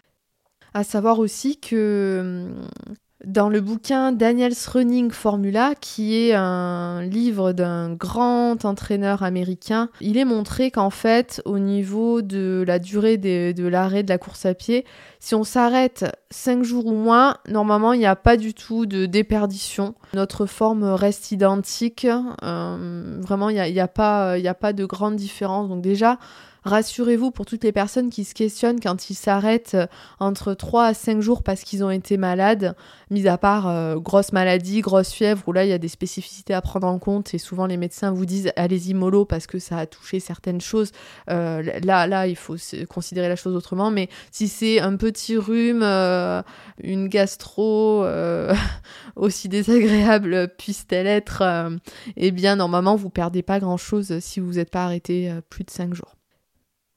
À 0.73 0.83
savoir 0.83 1.19
aussi 1.19 1.59
que 1.59 2.19
hum, 2.21 2.67
dans 3.25 3.47
le 3.47 3.61
bouquin 3.61 4.11
Daniel's 4.11 4.67
Running 4.67 5.11
Formula, 5.11 5.75
qui 5.79 6.15
est 6.15 6.33
un 6.33 7.01
livre 7.03 7.53
d'un 7.53 7.93
grand 7.93 8.65
entraîneur 8.65 9.23
américain, 9.23 9.89
il 10.01 10.17
est 10.17 10.25
montré 10.25 10.71
qu'en 10.71 10.89
fait, 10.89 11.41
au 11.45 11.57
niveau 11.57 12.21
de 12.21 12.65
la 12.67 12.79
durée 12.79 13.17
de, 13.17 13.67
l'arrêt 13.67 14.03
de 14.03 14.09
la 14.09 14.17
course 14.17 14.45
à 14.45 14.53
pied, 14.53 14.85
si 15.19 15.35
on 15.35 15.45
s'arrête 15.45 16.05
5 16.31 16.63
jours 16.63 16.85
ou 16.87 16.95
moins, 16.95 17.37
normalement, 17.47 17.93
il 17.93 17.99
n'y 17.99 18.05
a 18.05 18.17
pas 18.17 18.35
du 18.35 18.53
tout 18.53 18.85
de 18.85 19.05
déperdition. 19.05 19.95
Notre 20.13 20.45
forme 20.45 20.83
reste 20.83 21.31
identique. 21.31 22.05
Hum, 22.41 23.21
vraiment, 23.21 23.49
il 23.49 23.55
n'y 23.55 23.79
a, 23.79 23.83
a, 23.83 23.87
pas, 23.87 24.33
a 24.33 24.53
pas 24.53 24.73
de 24.73 24.83
grande 24.83 25.15
différence. 25.15 25.69
Donc 25.69 25.81
déjà, 25.81 26.19
Rassurez-vous 26.65 27.31
pour 27.31 27.45
toutes 27.45 27.63
les 27.63 27.73
personnes 27.73 28.09
qui 28.09 28.23
se 28.23 28.33
questionnent 28.33 28.79
quand 28.79 29.09
ils 29.09 29.15
s'arrêtent 29.15 29.75
euh, 29.75 29.87
entre 30.19 30.53
3 30.53 30.85
à 30.85 30.93
5 30.93 31.21
jours 31.21 31.43
parce 31.43 31.61
qu'ils 31.61 31.83
ont 31.83 31.89
été 31.89 32.15
malades, 32.17 32.75
mis 33.09 33.27
à 33.27 33.37
part 33.37 33.67
euh, 33.67 33.97
grosse 33.97 34.31
maladie, 34.31 34.81
grosse 34.81 35.11
fièvre, 35.11 35.43
où 35.47 35.51
là 35.51 35.65
il 35.65 35.69
y 35.69 35.73
a 35.73 35.77
des 35.77 35.89
spécificités 35.89 36.53
à 36.53 36.61
prendre 36.61 36.87
en 36.87 36.99
compte 36.99 37.33
et 37.33 37.37
souvent 37.37 37.65
les 37.65 37.75
médecins 37.75 38.11
vous 38.11 38.25
disent 38.25 38.51
allez-y 38.55 38.93
mollo 38.93 39.25
parce 39.25 39.45
que 39.45 39.59
ça 39.59 39.77
a 39.77 39.85
touché 39.85 40.21
certaines 40.21 40.61
choses. 40.61 40.91
Euh, 41.29 41.61
là, 41.83 42.07
là, 42.07 42.27
il 42.27 42.37
faut 42.37 42.55
considérer 42.89 43.27
la 43.27 43.35
chose 43.35 43.55
autrement, 43.55 43.91
mais 43.91 44.07
si 44.31 44.47
c'est 44.47 44.79
un 44.79 44.95
petit 44.95 45.37
rhume, 45.37 45.83
une 46.81 47.07
gastro 47.07 48.05
aussi 49.15 49.49
désagréable 49.49 50.49
puisse-t-elle 50.57 51.07
être, 51.07 51.43
eh 52.15 52.31
bien 52.31 52.55
normalement 52.55 52.95
vous 52.95 53.09
perdez 53.09 53.43
pas 53.43 53.59
grand-chose 53.59 54.19
si 54.19 54.39
vous 54.39 54.53
n'êtes 54.53 54.69
pas 54.69 54.85
arrêté 54.85 55.31
plus 55.49 55.63
de 55.63 55.71
5 55.71 55.93
jours. 55.93 56.15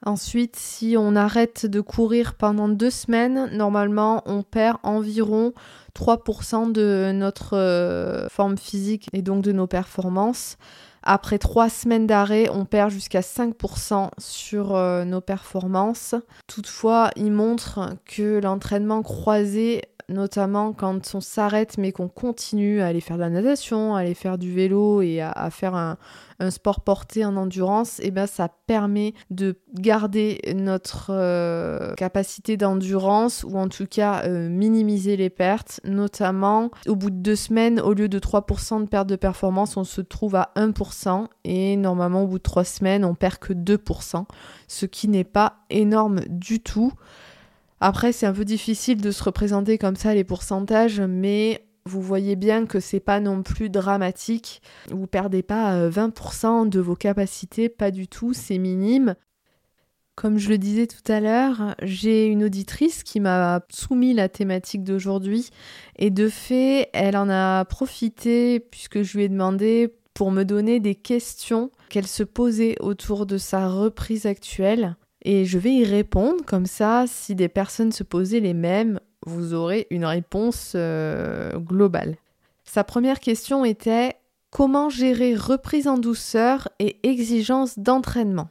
Ensuite, 0.06 0.54
si 0.54 0.94
on 0.96 1.16
arrête 1.16 1.66
de 1.66 1.80
courir 1.80 2.34
pendant 2.34 2.68
deux 2.68 2.90
semaines, 2.90 3.50
normalement, 3.50 4.22
on 4.26 4.44
perd 4.44 4.78
environ 4.84 5.52
3% 5.98 6.70
de 6.70 7.10
notre 7.12 7.56
euh, 7.56 8.28
forme 8.28 8.56
physique 8.56 9.08
et 9.12 9.20
donc 9.20 9.42
de 9.42 9.50
nos 9.50 9.66
performances. 9.66 10.58
Après 11.02 11.38
trois 11.38 11.68
semaines 11.68 12.06
d'arrêt, 12.06 12.48
on 12.52 12.64
perd 12.64 12.90
jusqu'à 12.90 13.20
5% 13.20 14.10
sur 14.18 14.76
euh, 14.76 15.04
nos 15.04 15.20
performances. 15.20 16.14
Toutefois, 16.46 17.10
il 17.16 17.32
montre 17.32 17.96
que 18.04 18.40
l'entraînement 18.40 19.02
croisé 19.02 19.82
notamment 20.08 20.72
quand 20.72 21.14
on 21.14 21.20
s'arrête 21.20 21.78
mais 21.78 21.90
qu'on 21.90 22.08
continue 22.08 22.80
à 22.80 22.86
aller 22.86 23.00
faire 23.00 23.16
de 23.16 23.22
la 23.22 23.30
natation, 23.30 23.96
à 23.96 24.00
aller 24.00 24.14
faire 24.14 24.38
du 24.38 24.52
vélo 24.52 25.02
et 25.02 25.20
à, 25.20 25.50
faire 25.50 25.75
un, 25.75 25.96
sport 26.50 26.80
porté 26.80 27.25
en 27.25 27.34
endurance, 27.36 27.98
et 28.00 28.08
eh 28.08 28.10
ben 28.10 28.26
ça 28.26 28.50
permet 28.66 29.14
de 29.30 29.58
garder 29.72 30.38
notre 30.54 31.08
euh, 31.10 31.94
capacité 31.94 32.58
d'endurance 32.58 33.42
ou 33.42 33.56
en 33.56 33.68
tout 33.68 33.86
cas 33.86 34.22
euh, 34.26 34.48
minimiser 34.50 35.16
les 35.16 35.30
pertes, 35.30 35.80
notamment 35.84 36.70
au 36.86 36.94
bout 36.94 37.10
de 37.10 37.16
deux 37.16 37.36
semaines, 37.36 37.80
au 37.80 37.94
lieu 37.94 38.08
de 38.08 38.18
3% 38.18 38.82
de 38.82 38.86
perte 38.86 39.08
de 39.08 39.16
performance, 39.16 39.76
on 39.78 39.84
se 39.84 40.02
trouve 40.02 40.34
à 40.36 40.52
1% 40.56 41.26
et 41.44 41.76
normalement 41.76 42.22
au 42.22 42.26
bout 42.26 42.38
de 42.38 42.42
trois 42.42 42.64
semaines, 42.64 43.04
on 43.04 43.14
perd 43.14 43.38
que 43.38 43.54
2%, 43.54 44.26
ce 44.68 44.86
qui 44.86 45.08
n'est 45.08 45.25
pas 45.25 45.64
énorme 45.70 46.20
du 46.28 46.60
tout. 46.60 46.92
Après, 47.80 48.12
c'est 48.12 48.26
un 48.26 48.33
peu 48.33 48.45
difficile 48.45 49.00
de 49.00 49.11
se 49.11 49.23
représenter 49.23 49.78
comme 49.78 49.97
ça 49.97 50.14
les 50.14 50.25
pourcentages, 50.25 51.00
mais 51.00 51.66
vous 51.85 52.00
voyez 52.00 52.35
bien 52.35 52.66
que 52.66 52.80
c'est 52.80 53.00
pas 53.00 53.21
non 53.21 53.42
plus 53.42 53.71
dramatique. 53.71 54.61
Vous 54.90 55.06
perdez 55.06 55.42
pas 55.42 55.88
20% 55.88 56.68
de 56.68 56.80
vos 56.80 56.97
capacités, 56.97 57.68
pas 57.68 57.90
du 57.90 58.09
tout, 58.09 58.33
c'est 58.33 58.59
minime. 58.59 59.14
Comme 60.16 60.38
je 60.38 60.49
le 60.49 60.56
disais 60.56 60.87
tout 60.87 61.12
à 61.12 61.21
l'heure, 61.21 61.76
j'ai 61.83 62.26
une 62.26 62.45
auditrice 62.45 63.02
qui 63.02 63.21
m'a 63.21 63.61
soumis 63.71 64.14
la 64.14 64.30
thématique 64.30 64.83
d'aujourd'hui 64.83 65.50
et 65.97 66.11
de 66.11 66.30
fait, 66.30 66.88
elle 66.95 67.18
en 67.18 67.28
a 67.28 67.66
profité 67.66 68.59
puisque 68.59 69.02
je 69.02 69.18
lui 69.18 69.25
ai 69.25 69.28
demandé 69.28 69.95
pour 70.14 70.30
me 70.30 70.45
donner 70.45 70.80
des 70.80 70.95
questions 70.95 71.71
qu'elle 71.90 72.06
se 72.06 72.23
posait 72.23 72.76
autour 72.80 73.26
de 73.26 73.37
sa 73.37 73.68
reprise 73.68 74.25
actuelle. 74.25 74.97
Et 75.28 75.45
je 75.45 75.59
vais 75.59 75.73
y 75.73 75.85
répondre, 75.85 76.45
comme 76.47 76.66
ça, 76.66 77.04
si 77.09 77.35
des 77.35 77.49
personnes 77.49 77.90
se 77.90 78.04
posaient 78.04 78.38
les 78.38 78.54
mêmes, 78.54 79.00
vous 79.26 79.54
aurez 79.54 79.88
une 79.90 80.04
réponse 80.04 80.75
euh, 80.76 81.59
globale. 81.59 82.14
Sa 82.62 82.85
première 82.85 83.18
question 83.18 83.64
était 83.64 84.14
comment 84.50 84.88
gérer 84.88 85.35
reprise 85.35 85.88
en 85.88 85.99
douceur 85.99 86.68
et 86.78 87.00
exigence 87.02 87.76
d'entraînement? 87.76 88.49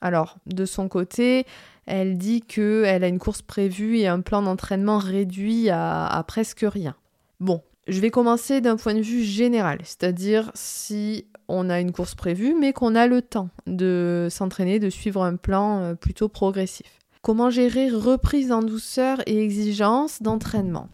Alors, 0.00 0.36
de 0.46 0.64
son 0.66 0.88
côté, 0.88 1.46
elle 1.84 2.16
dit 2.16 2.42
qu'elle 2.42 3.02
a 3.02 3.08
une 3.08 3.18
course 3.18 3.42
prévue 3.42 3.98
et 3.98 4.06
un 4.06 4.20
plan 4.20 4.40
d'entraînement 4.40 4.98
réduit 4.98 5.68
à, 5.68 6.24
presque 6.28 6.64
rien. 6.64 6.94
Bon, 7.40 7.60
je 7.86 8.00
vais 8.00 8.10
commencer 8.10 8.60
d'un 8.60 8.76
point 8.76 8.94
de 8.94 9.00
vue 9.00 9.22
général, 9.22 9.78
c'est-à-dire 9.84 10.50
si 10.54 11.26
on 11.48 11.68
a 11.68 11.80
une 11.80 11.92
course 11.92 12.14
prévue, 12.14 12.54
mais 12.58 12.72
qu'on 12.72 12.94
a 12.94 13.06
le 13.06 13.20
temps 13.22 13.50
de 13.66 14.28
s'entraîner, 14.30 14.78
de 14.78 14.90
suivre 14.90 15.22
un 15.22 15.36
plan 15.36 15.80
euh, 15.80 15.94
plutôt 15.94 16.28
progressif. 16.28 16.98
Comment 17.22 17.50
gérer 17.50 17.90
reprise 17.90 18.52
en 18.52 18.62
douceur 18.62 19.20
et 19.26 19.42
exigence 19.42 20.22
d'entraînement? 20.22 20.88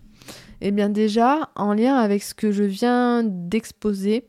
Eh 0.61 0.71
bien 0.71 0.89
déjà, 0.89 1.51
en 1.57 1.73
lien 1.73 1.97
avec 1.97 2.23
ce 2.23 2.35
que 2.35 2.53
je 2.53 2.65
viens 2.65 3.23
d'exposer, 3.25 4.29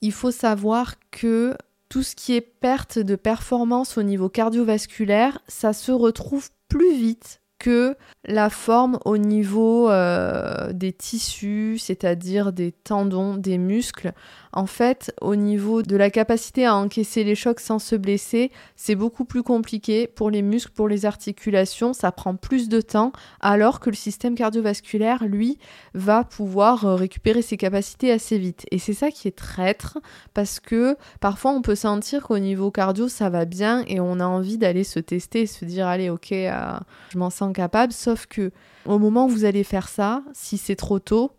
il 0.00 0.12
faut 0.12 0.30
savoir 0.30 0.94
que 1.10 1.56
tout 1.88 2.02
ce 2.02 2.14
qui 2.14 2.34
est 2.34 2.40
perte 2.40 2.98
de 2.98 3.16
performance 3.16 3.98
au 3.98 4.02
niveau 4.02 4.28
cardiovasculaire, 4.28 5.40
ça 5.48 5.72
se 5.72 5.92
retrouve 5.92 6.48
plus 6.68 6.94
vite 6.94 7.41
que 7.62 7.96
la 8.24 8.50
forme 8.50 8.98
au 9.04 9.16
niveau 9.16 9.88
euh, 9.88 10.72
des 10.72 10.92
tissus, 10.92 11.78
c'est-à-dire 11.78 12.52
des 12.52 12.72
tendons, 12.72 13.36
des 13.36 13.56
muscles. 13.56 14.10
En 14.54 14.66
fait, 14.66 15.14
au 15.22 15.34
niveau 15.34 15.82
de 15.82 15.96
la 15.96 16.10
capacité 16.10 16.66
à 16.66 16.76
encaisser 16.76 17.24
les 17.24 17.34
chocs 17.34 17.60
sans 17.60 17.78
se 17.78 17.96
blesser, 17.96 18.50
c'est 18.76 18.94
beaucoup 18.94 19.24
plus 19.24 19.42
compliqué 19.42 20.06
pour 20.06 20.28
les 20.28 20.42
muscles, 20.42 20.72
pour 20.72 20.88
les 20.88 21.06
articulations, 21.06 21.94
ça 21.94 22.12
prend 22.12 22.36
plus 22.36 22.68
de 22.68 22.82
temps, 22.82 23.12
alors 23.40 23.80
que 23.80 23.88
le 23.88 23.96
système 23.96 24.34
cardiovasculaire, 24.34 25.24
lui, 25.24 25.58
va 25.94 26.22
pouvoir 26.24 26.84
euh, 26.84 26.94
récupérer 26.96 27.40
ses 27.40 27.56
capacités 27.56 28.12
assez 28.12 28.36
vite. 28.36 28.66
Et 28.70 28.78
c'est 28.78 28.92
ça 28.92 29.10
qui 29.10 29.26
est 29.26 29.36
traître, 29.36 29.98
parce 30.34 30.60
que 30.60 30.96
parfois 31.20 31.52
on 31.52 31.62
peut 31.62 31.74
sentir 31.74 32.24
qu'au 32.24 32.38
niveau 32.38 32.70
cardio, 32.70 33.08
ça 33.08 33.30
va 33.30 33.46
bien 33.46 33.84
et 33.86 34.00
on 34.00 34.20
a 34.20 34.26
envie 34.26 34.58
d'aller 34.58 34.84
se 34.84 34.98
tester 34.98 35.42
et 35.42 35.46
se 35.46 35.64
dire, 35.64 35.86
allez, 35.86 36.10
ok, 36.10 36.32
euh, 36.32 36.78
je 37.08 37.18
m'en 37.18 37.30
sens 37.30 37.54
capable, 37.54 37.94
sauf 37.94 38.26
que 38.26 38.50
au 38.84 38.98
moment 38.98 39.24
où 39.24 39.28
vous 39.28 39.44
allez 39.46 39.64
faire 39.64 39.88
ça, 39.88 40.22
si 40.34 40.58
c'est 40.58 40.76
trop 40.76 40.98
tôt, 40.98 41.32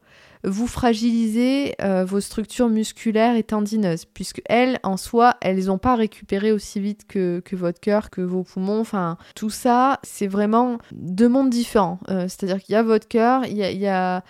vous 0.44 0.68
fragilisez 0.68 1.76
euh, 1.82 2.04
vos 2.06 2.20
structures 2.20 2.70
musculaires 2.70 3.36
et 3.36 3.44
tendineuses, 3.44 4.06
puisque 4.06 4.42
elles, 4.46 4.80
en 4.84 4.98
soi, 4.98 5.36
elles 5.42 5.66
n'ont 5.66 5.78
pas 5.78 5.96
récupéré 5.96 6.52
aussi 6.52 6.80
vite 6.80 7.06
que, 7.08 7.42
votre 7.54 7.80
cœur, 7.80 8.10
que 8.10 8.22
vos 8.22 8.44
poumons. 8.44 8.82
Enfin, 8.82 9.18
tout 9.36 9.50
ça, 9.50 10.00
c'est 10.04 10.28
vraiment 10.28 10.80
deux 10.92 11.30
mondes 11.30 11.50
différents. 11.50 12.00
Euh, 12.10 12.24
c'est-à-dire 12.24 12.62
qu'il 12.62 12.74
y 12.74 12.76
a 12.76 12.84
votre 12.84 13.08
cœur, 13.08 13.46
il 13.46 13.58
y 13.58 13.64
a, 13.88 14.24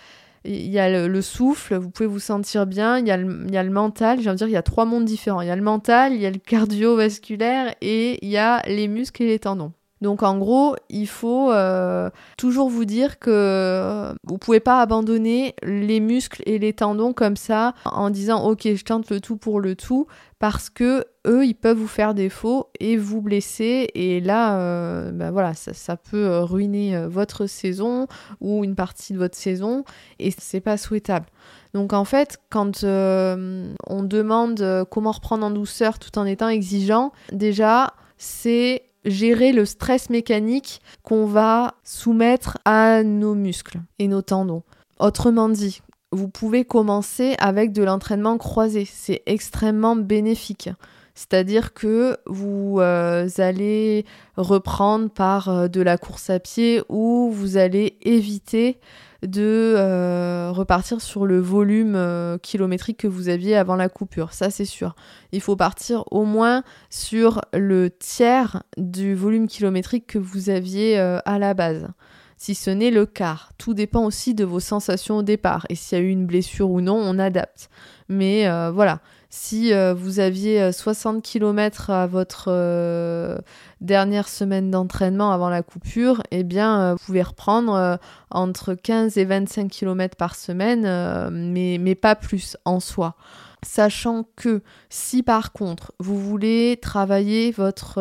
il 0.44 0.70
y 0.70 0.78
a 0.78 1.06
le, 1.06 1.22
souffle, 1.22 1.76
vous 1.76 1.90
pouvez 1.90 2.08
vous 2.08 2.20
sentir 2.20 2.66
bien, 2.66 2.98
il 2.98 3.06
y 3.06 3.10
a 3.10 3.16
le, 3.16 3.44
il 3.48 3.54
y 3.54 3.56
a 3.56 3.62
le 3.62 3.70
mental, 3.70 4.20
j'ai 4.20 4.28
envie 4.28 4.34
de 4.34 4.38
dire, 4.38 4.48
il 4.48 4.52
y 4.52 4.56
a 4.56 4.62
trois 4.62 4.84
mondes 4.84 5.04
différents. 5.04 5.40
Il 5.40 5.48
y 5.48 5.50
a 5.50 5.56
le 5.56 5.62
mental, 5.62 6.12
il 6.12 6.20
y 6.20 6.26
a 6.26 6.30
le 6.30 6.38
cardiovasculaire 6.38 7.74
et 7.80 8.24
il 8.24 8.30
y 8.30 8.36
a 8.36 8.62
les 8.66 8.88
muscles 8.88 9.22
et 9.22 9.26
les 9.26 9.38
tendons. 9.38 9.72
Donc 10.04 10.22
en 10.22 10.36
gros, 10.36 10.76
il 10.90 11.08
faut 11.08 11.50
euh, 11.50 12.10
toujours 12.36 12.68
vous 12.68 12.84
dire 12.84 13.18
que 13.18 13.30
euh, 13.32 14.12
vous 14.24 14.36
pouvez 14.36 14.60
pas 14.60 14.82
abandonner 14.82 15.54
les 15.62 15.98
muscles 15.98 16.42
et 16.44 16.58
les 16.58 16.74
tendons 16.74 17.14
comme 17.14 17.36
ça 17.36 17.72
en 17.86 18.10
disant 18.10 18.44
ok 18.44 18.74
je 18.74 18.84
tente 18.84 19.10
le 19.10 19.22
tout 19.22 19.38
pour 19.38 19.60
le 19.60 19.74
tout 19.74 20.06
parce 20.38 20.68
que 20.68 21.06
eux 21.26 21.46
ils 21.46 21.54
peuvent 21.54 21.78
vous 21.78 21.88
faire 21.88 22.12
défaut 22.12 22.68
et 22.80 22.98
vous 22.98 23.22
blesser 23.22 23.88
et 23.94 24.20
là 24.20 24.58
euh, 24.58 25.10
ben 25.10 25.30
voilà 25.30 25.54
ça, 25.54 25.96
peut 25.96 26.40
ruiner 26.40 27.06
votre 27.06 27.46
saison 27.46 28.06
ou 28.42 28.62
une 28.62 28.74
partie 28.74 29.14
de 29.14 29.18
votre 29.18 29.38
saison 29.38 29.84
et 30.18 30.30
c'est 30.38 30.60
pas 30.60 30.76
souhaitable. 30.76 31.24
Donc 31.72 31.94
en 31.94 32.04
fait, 32.04 32.36
quand 32.50 32.84
on 32.84 34.02
demande 34.02 34.86
comment 34.90 35.12
reprendre 35.12 35.46
en 35.46 35.50
douceur 35.50 35.98
tout 35.98 36.18
en 36.18 36.26
étant 36.26 36.48
exigeant, 36.48 37.10
déjà 37.32 37.94
c'est 38.18 38.82
gérer 39.04 39.52
le 39.52 39.64
stress 39.64 40.10
mécanique 40.10 40.80
qu'on 41.02 41.26
va 41.26 41.74
soumettre 41.84 42.58
à 42.64 43.02
nos 43.02 43.34
muscles 43.34 43.80
et 43.98 44.08
nos 44.08 44.22
tendons. 44.22 44.62
Autrement 44.98 45.48
dit, 45.48 45.82
vous 46.12 46.28
pouvez 46.28 46.64
commencer 46.64 47.34
avec 47.38 47.72
de 47.72 47.82
l'entraînement 47.82 48.38
croisé. 48.38 48.86
C'est 48.90 49.22
extrêmement 49.26 49.96
bénéfique. 49.96 50.70
C'est-à-dire 51.14 51.74
que 51.74 52.16
vous 52.26 52.78
euh, 52.80 53.28
allez 53.38 54.04
reprendre 54.36 55.10
par 55.10 55.48
euh, 55.48 55.68
de 55.68 55.80
la 55.80 55.96
course 55.96 56.28
à 56.28 56.40
pied 56.40 56.82
ou 56.88 57.30
vous 57.30 57.56
allez 57.56 57.98
éviter 58.02 58.78
de 59.26 59.74
euh, 59.76 60.50
repartir 60.52 61.00
sur 61.00 61.26
le 61.26 61.40
volume 61.40 61.94
euh, 61.96 62.38
kilométrique 62.38 62.98
que 62.98 63.06
vous 63.06 63.28
aviez 63.28 63.56
avant 63.56 63.76
la 63.76 63.88
coupure, 63.88 64.32
ça 64.32 64.50
c'est 64.50 64.64
sûr. 64.64 64.94
Il 65.32 65.40
faut 65.40 65.56
partir 65.56 66.04
au 66.10 66.24
moins 66.24 66.62
sur 66.90 67.40
le 67.52 67.90
tiers 67.90 68.62
du 68.76 69.14
volume 69.14 69.48
kilométrique 69.48 70.06
que 70.06 70.18
vous 70.18 70.50
aviez 70.50 70.98
euh, 70.98 71.18
à 71.24 71.38
la 71.38 71.54
base. 71.54 71.88
Si 72.36 72.54
ce 72.54 72.70
n'est 72.70 72.90
le 72.90 73.06
quart, 73.06 73.52
tout 73.58 73.74
dépend 73.74 74.04
aussi 74.04 74.34
de 74.34 74.44
vos 74.44 74.60
sensations 74.60 75.18
au 75.18 75.22
départ 75.22 75.66
et 75.68 75.74
s'il 75.74 75.98
y 75.98 76.00
a 76.00 76.04
eu 76.04 76.10
une 76.10 76.26
blessure 76.26 76.70
ou 76.70 76.80
non, 76.80 76.96
on 76.96 77.18
adapte. 77.18 77.70
Mais 78.08 78.46
voilà, 78.70 79.00
si 79.34 79.74
euh, 79.74 79.94
vous 79.94 80.20
aviez 80.20 80.70
60 80.70 81.16
euh, 81.16 81.20
km 81.20 81.90
à 81.90 82.06
votre 82.06 82.44
euh, 82.50 83.36
dernière 83.80 84.28
semaine 84.28 84.70
d'entraînement 84.70 85.32
avant 85.32 85.48
la 85.48 85.64
coupure, 85.64 86.22
eh 86.30 86.44
bien, 86.44 86.92
vous 86.92 87.04
pouvez 87.04 87.22
reprendre 87.22 87.98
entre 88.30 88.74
15 88.74 89.18
et 89.18 89.24
25 89.24 89.68
km 89.68 90.16
par 90.16 90.36
semaine, 90.36 90.86
mais, 91.32 91.94
pas 91.96 92.14
plus 92.14 92.56
en 92.64 92.78
soi. 92.78 93.16
Sachant 93.64 94.24
que 94.36 94.62
si 94.88 95.24
par 95.24 95.52
contre 95.52 95.92
vous 95.98 96.18
voulez 96.18 96.78
travailler 96.80 97.50
votre 97.50 97.94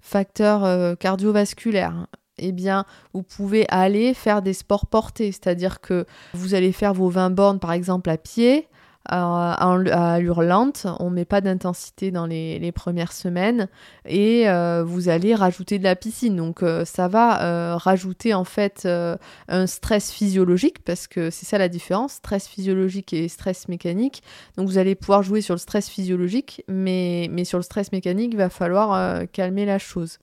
facteur 0.00 0.98
cardiovasculaire, 0.98 2.08
eh 2.38 2.50
bien, 2.50 2.84
vous 3.12 3.22
pouvez 3.22 3.64
aller 3.68 4.12
faire 4.12 4.42
des 4.42 4.54
sports 4.54 4.86
portés, 4.86 5.30
c'est-à-dire 5.30 5.80
que 5.80 6.04
vous 6.32 6.54
allez 6.54 6.72
faire 6.72 6.94
vos 6.94 7.08
20 7.08 7.30
bornes 7.30 7.60
par 7.60 7.72
exemple 7.72 8.10
à 8.10 8.16
pied, 8.16 8.68
à, 9.06 10.14
allure 10.14 10.42
lente, 10.42 10.86
on 10.98 11.10
met 11.10 11.24
pas 11.24 11.40
d'intensité 11.40 12.10
dans 12.10 12.26
les, 12.26 12.72
premières 12.74 13.12
semaines 13.12 13.68
et 14.06 14.48
euh, 14.48 14.82
vous 14.84 15.08
allez 15.08 15.34
rajouter 15.34 15.78
de 15.78 15.84
la 15.84 15.94
piscine. 15.94 16.36
Donc 16.36 16.62
euh, 16.62 16.84
ça 16.84 17.08
va 17.08 17.42
euh, 17.42 17.76
rajouter 17.76 18.34
en 18.34 18.44
fait 18.44 18.88
un 19.48 19.66
stress 19.66 20.10
physiologique 20.10 20.82
parce 20.82 21.06
que 21.06 21.30
c'est 21.30 21.46
ça 21.46 21.58
la 21.58 21.68
différence, 21.68 22.14
stress 22.14 22.48
physiologique 22.48 23.12
et 23.12 23.28
stress 23.28 23.68
mécanique. 23.68 24.22
Donc 24.56 24.68
vous 24.68 24.78
allez 24.78 24.94
pouvoir 24.94 25.22
jouer 25.22 25.40
sur 25.40 25.54
le 25.54 25.58
stress 25.58 25.88
physiologique, 25.88 26.64
mais, 26.68 27.28
mais 27.30 27.44
sur 27.44 27.58
le 27.58 27.62
stress 27.64 27.92
mécanique, 27.92 28.30
il 28.32 28.38
va 28.38 28.48
falloir 28.48 29.22
calmer 29.32 29.66
la 29.66 29.78
chose. 29.78 30.18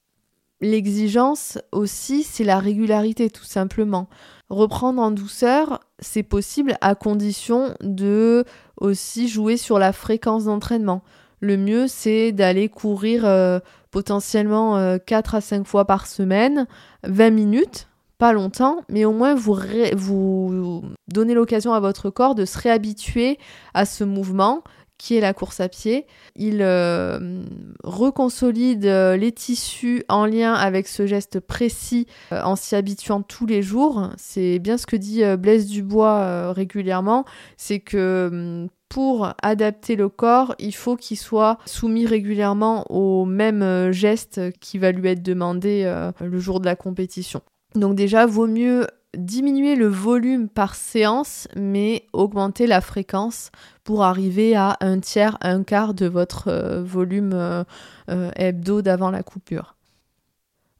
L'exigence 0.62 1.58
aussi, 1.72 2.22
c'est 2.22 2.44
la 2.44 2.60
régularité 2.60 3.30
tout 3.30 3.44
simplement. 3.44 4.08
Reprendre 4.48 5.02
en 5.02 5.10
douceur, 5.10 5.80
c'est 5.98 6.22
possible 6.22 6.76
à 6.80 6.94
condition 6.94 7.74
de 7.80 8.44
aussi 8.82 9.28
jouer 9.28 9.56
sur 9.56 9.78
la 9.78 9.92
fréquence 9.92 10.44
d'entraînement. 10.44 11.02
Le 11.40 11.56
mieux, 11.56 11.86
c'est 11.88 12.32
d'aller 12.32 12.68
courir 12.68 13.24
euh, 13.24 13.58
potentiellement 13.90 14.98
4 14.98 15.34
euh, 15.34 15.38
à 15.38 15.40
5 15.40 15.66
fois 15.66 15.84
par 15.86 16.06
semaine, 16.06 16.66
20 17.04 17.30
minutes, 17.30 17.88
pas 18.18 18.32
longtemps, 18.32 18.82
mais 18.88 19.04
au 19.04 19.12
moins 19.12 19.34
vous, 19.34 19.56
vous 19.96 20.84
donnez 21.08 21.34
l'occasion 21.34 21.72
à 21.72 21.80
votre 21.80 22.10
corps 22.10 22.34
de 22.34 22.44
se 22.44 22.58
réhabituer 22.58 23.38
à 23.74 23.84
ce 23.84 24.04
mouvement 24.04 24.62
qui 25.02 25.16
est 25.16 25.20
la 25.20 25.34
course 25.34 25.58
à 25.58 25.68
pied. 25.68 26.06
Il 26.36 26.58
euh, 26.60 27.42
reconsolide 27.82 28.86
euh, 28.86 29.16
les 29.16 29.32
tissus 29.32 30.04
en 30.08 30.26
lien 30.26 30.54
avec 30.54 30.86
ce 30.86 31.08
geste 31.08 31.40
précis 31.40 32.06
euh, 32.30 32.40
en 32.44 32.54
s'y 32.54 32.76
habituant 32.76 33.20
tous 33.20 33.44
les 33.44 33.62
jours. 33.62 34.10
C'est 34.16 34.60
bien 34.60 34.78
ce 34.78 34.86
que 34.86 34.94
dit 34.94 35.24
Blaise 35.38 35.66
Dubois 35.66 36.52
régulièrement, 36.52 37.24
c'est 37.56 37.80
que 37.80 38.28
hum, 38.30 38.68
pour 38.88 39.32
adapter 39.42 39.96
le 39.96 40.08
corps, 40.08 40.54
il 40.60 40.74
faut 40.74 40.94
qu'il 40.94 41.18
soit 41.18 41.58
soumis 41.64 42.06
régulièrement 42.06 42.84
au 42.88 43.24
même 43.24 43.90
geste 43.90 44.52
qui 44.60 44.78
va 44.78 44.92
lui 44.92 45.08
être 45.08 45.22
demandé 45.22 45.90
le 46.20 46.38
jour 46.38 46.60
de 46.60 46.66
la 46.66 46.76
compétition. 46.76 47.40
Donc 47.74 47.94
déjà, 47.94 48.26
vaut 48.26 48.46
mieux 48.46 48.86
diminuer 49.16 49.76
le 49.76 49.88
volume 49.88 50.48
par 50.48 50.74
séance, 50.74 51.48
mais 51.54 52.06
augmenter 52.12 52.66
la 52.66 52.80
fréquence 52.80 53.50
pour 53.84 54.04
arriver 54.04 54.54
à 54.54 54.76
un 54.80 55.00
tiers, 55.00 55.36
un 55.40 55.62
quart 55.62 55.94
de 55.94 56.06
votre 56.06 56.48
euh, 56.48 56.82
volume 56.82 57.32
euh, 57.34 57.64
euh, 58.08 58.30
hebdo 58.36 58.82
d'avant 58.82 59.10
la 59.10 59.22
coupure. 59.22 59.76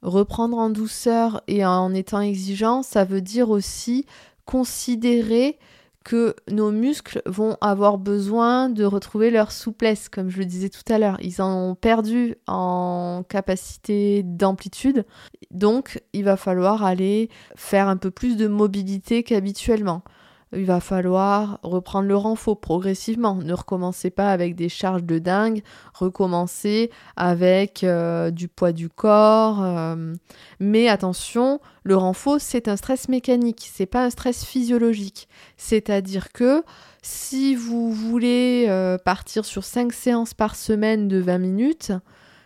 Reprendre 0.01 0.57
en 0.57 0.69
douceur 0.69 1.41
et 1.47 1.65
en 1.65 1.93
étant 1.93 2.21
exigeant, 2.21 2.83
ça 2.83 3.05
veut 3.05 3.21
dire 3.21 3.49
aussi 3.49 4.05
considérer 4.45 5.57
que 6.03 6.35
nos 6.49 6.71
muscles 6.71 7.21
vont 7.25 7.57
avoir 7.61 7.97
besoin 7.97 8.69
de 8.69 8.83
retrouver 8.83 9.31
leur 9.31 9.51
souplesse, 9.51 10.09
comme 10.09 10.29
je 10.29 10.39
le 10.39 10.45
disais 10.45 10.69
tout 10.69 10.83
à 10.91 10.97
l'heure. 10.97 11.17
Ils 11.21 11.41
en 11.41 11.69
ont 11.69 11.75
perdu 11.75 12.35
en 12.47 13.23
capacité 13.27 14.23
d'amplitude, 14.23 15.05
donc 15.51 16.01
il 16.13 16.23
va 16.23 16.37
falloir 16.37 16.83
aller 16.83 17.29
faire 17.55 17.87
un 17.87 17.97
peu 17.97 18.11
plus 18.11 18.37
de 18.37 18.47
mobilité 18.47 19.23
qu'habituellement 19.23 20.03
il 20.55 20.65
va 20.65 20.79
falloir 20.79 21.59
reprendre 21.63 22.07
le 22.07 22.15
renfort 22.15 22.59
progressivement. 22.59 23.35
Ne 23.35 23.53
recommencez 23.53 24.09
pas 24.09 24.31
avec 24.31 24.55
des 24.55 24.69
charges 24.69 25.03
de 25.03 25.19
dingue, 25.19 25.63
recommencez 25.93 26.91
avec 27.15 27.83
euh, 27.83 28.31
du 28.31 28.47
poids 28.47 28.71
du 28.71 28.89
corps. 28.89 29.61
Euh. 29.63 30.13
Mais 30.59 30.87
attention, 30.87 31.59
le 31.83 31.95
renfort, 31.95 32.39
c'est 32.39 32.67
un 32.67 32.77
stress 32.77 33.09
mécanique, 33.09 33.69
c'est 33.71 33.85
pas 33.85 34.05
un 34.05 34.09
stress 34.09 34.43
physiologique. 34.43 35.27
C'est-à-dire 35.57 36.31
que 36.31 36.63
si 37.01 37.55
vous 37.55 37.91
voulez 37.91 38.65
euh, 38.69 38.97
partir 38.97 39.45
sur 39.45 39.63
5 39.63 39.91
séances 39.91 40.33
par 40.33 40.55
semaine 40.55 41.07
de 41.07 41.17
20 41.17 41.37
minutes, 41.37 41.91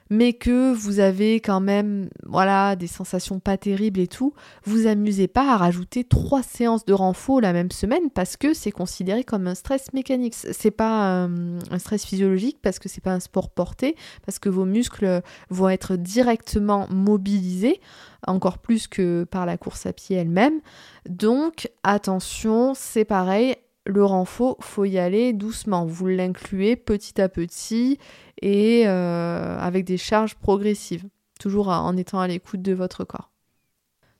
mais 0.10 0.34
que 0.34 0.74
vous 0.74 1.00
avez 1.00 1.36
quand 1.36 1.60
même 1.60 2.10
voilà 2.26 2.76
des 2.76 2.88
sensations 2.88 3.40
pas 3.40 3.58
terribles 3.58 4.00
et 4.00 4.08
tout, 4.08 4.34
vous 4.64 4.88
amusez 4.88 5.28
pas 5.28 5.54
à 5.54 5.58
rajouter 5.58 6.04
trois 6.04 6.44
séances 6.44 6.86
de 6.86 6.94
renfort 6.94 7.42
la 7.42 7.54
même 7.54 7.72
semaine 7.72 8.10
parce 8.14 8.38
que 8.38 8.54
c'est 8.54 8.72
considéré 8.72 9.24
comme 9.24 9.48
un 9.48 9.56
stress 9.56 9.94
mécanique. 9.94 10.34
C'est 10.36 10.72
pas 10.72 11.24
un, 11.24 11.60
stress 11.78 12.06
physiologique 12.06 12.58
parce 12.62 12.80
que 12.80 12.90
c'est 12.90 13.02
pas 13.02 13.14
un 13.14 13.20
sport 13.20 13.50
porté, 13.50 13.96
parce 14.26 14.40
que 14.40 14.50
vos 14.50 14.66
muscles 14.66 15.22
vont 15.50 15.70
être 15.70 15.96
directement 15.96 16.88
mobilisés 16.90 17.80
encore 18.26 18.58
plus 18.58 18.88
que 18.88 19.26
par 19.26 19.46
la 19.46 19.58
course 19.58 19.86
à 19.86 19.94
pied 19.94 20.18
elle-même. 20.18 20.60
Donc 21.08 21.70
attention, 21.84 22.74
c'est 22.76 23.06
pareil, 23.06 23.56
le 23.88 24.04
renfort, 24.04 24.58
faut 24.60 24.86
y 24.86 24.98
aller 24.98 25.34
doucement. 25.34 25.86
Vous 25.86 26.08
l'incluez 26.08 26.76
petit 26.76 27.20
à 27.20 27.30
petit 27.30 27.98
et 28.42 28.84
euh, 28.88 29.58
avec 29.60 29.86
des 29.86 29.98
charges 29.98 30.36
progressives, 30.36 31.06
toujours 31.40 31.70
en 31.70 31.96
étant 31.98 32.20
à 32.20 32.28
l'écoute 32.28 32.62
de 32.62 32.74
votre 32.74 33.04
corps. 33.04 33.32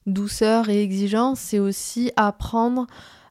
Douceur 0.06 0.70
et 0.70 0.82
exigence, 0.82 1.40
c'est 1.40 1.60
aussi 1.60 2.12
apprendre 2.16 2.88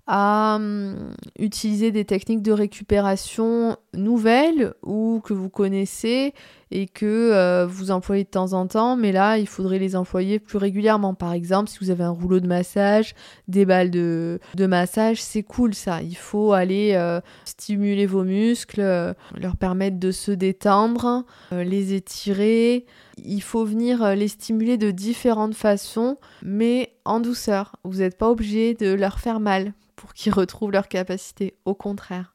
à 0.06 0.56
hum, 0.56 1.12
utiliser 1.38 1.90
des 1.90 2.04
techniques 2.04 2.42
de 2.42 2.52
récupération 2.52 3.76
nouvelles 3.94 4.74
ou 4.82 5.20
que 5.24 5.32
vous 5.32 5.48
connaissez 5.48 6.32
et 6.70 6.86
que 6.86 7.06
euh, 7.06 7.66
vous 7.66 7.90
employez 7.90 8.24
de 8.24 8.28
temps 8.28 8.52
en 8.52 8.66
temps, 8.66 8.96
mais 8.96 9.12
là, 9.12 9.38
il 9.38 9.46
faudrait 9.46 9.78
les 9.78 9.94
employer 9.94 10.38
plus 10.38 10.58
régulièrement. 10.58 11.14
Par 11.14 11.32
exemple, 11.32 11.70
si 11.70 11.78
vous 11.80 11.90
avez 11.90 12.02
un 12.02 12.10
rouleau 12.10 12.40
de 12.40 12.46
massage, 12.46 13.14
des 13.46 13.64
balles 13.64 13.90
de, 13.90 14.40
massage, 14.58 15.22
c'est 15.22 15.44
cool 15.44 15.74
ça. 15.74 16.02
Il 16.02 16.16
faut 16.16 16.52
aller 16.52 16.92
euh, 16.94 17.20
stimuler 17.44 18.06
vos 18.06 18.24
muscles, 18.24 18.80
euh, 18.80 19.14
leur 19.36 19.56
permettre 19.56 19.98
de 19.98 20.10
se 20.10 20.32
détendre, 20.32 21.24
les 21.52 21.94
étirer. 21.94 22.84
Il 23.18 23.42
faut 23.42 23.64
venir 23.64 24.16
les 24.16 24.28
stimuler 24.28 24.76
de 24.76 24.90
différentes 24.90 25.54
façons, 25.54 26.18
mais 26.42 26.94
en 27.04 27.20
douceur. 27.20 27.76
Vous 27.84 27.98
n'êtes 27.98 28.18
pas 28.18 28.28
obligé 28.28 28.74
de 28.74 28.92
leur 28.92 29.20
faire 29.20 29.38
mal 29.38 29.72
pour 29.94 30.14
qu'ils 30.14 30.32
retrouvent 30.34 30.72
leur 30.72 30.88
capacité. 30.88 31.54
Au 31.64 31.74
contraire, 31.74 32.34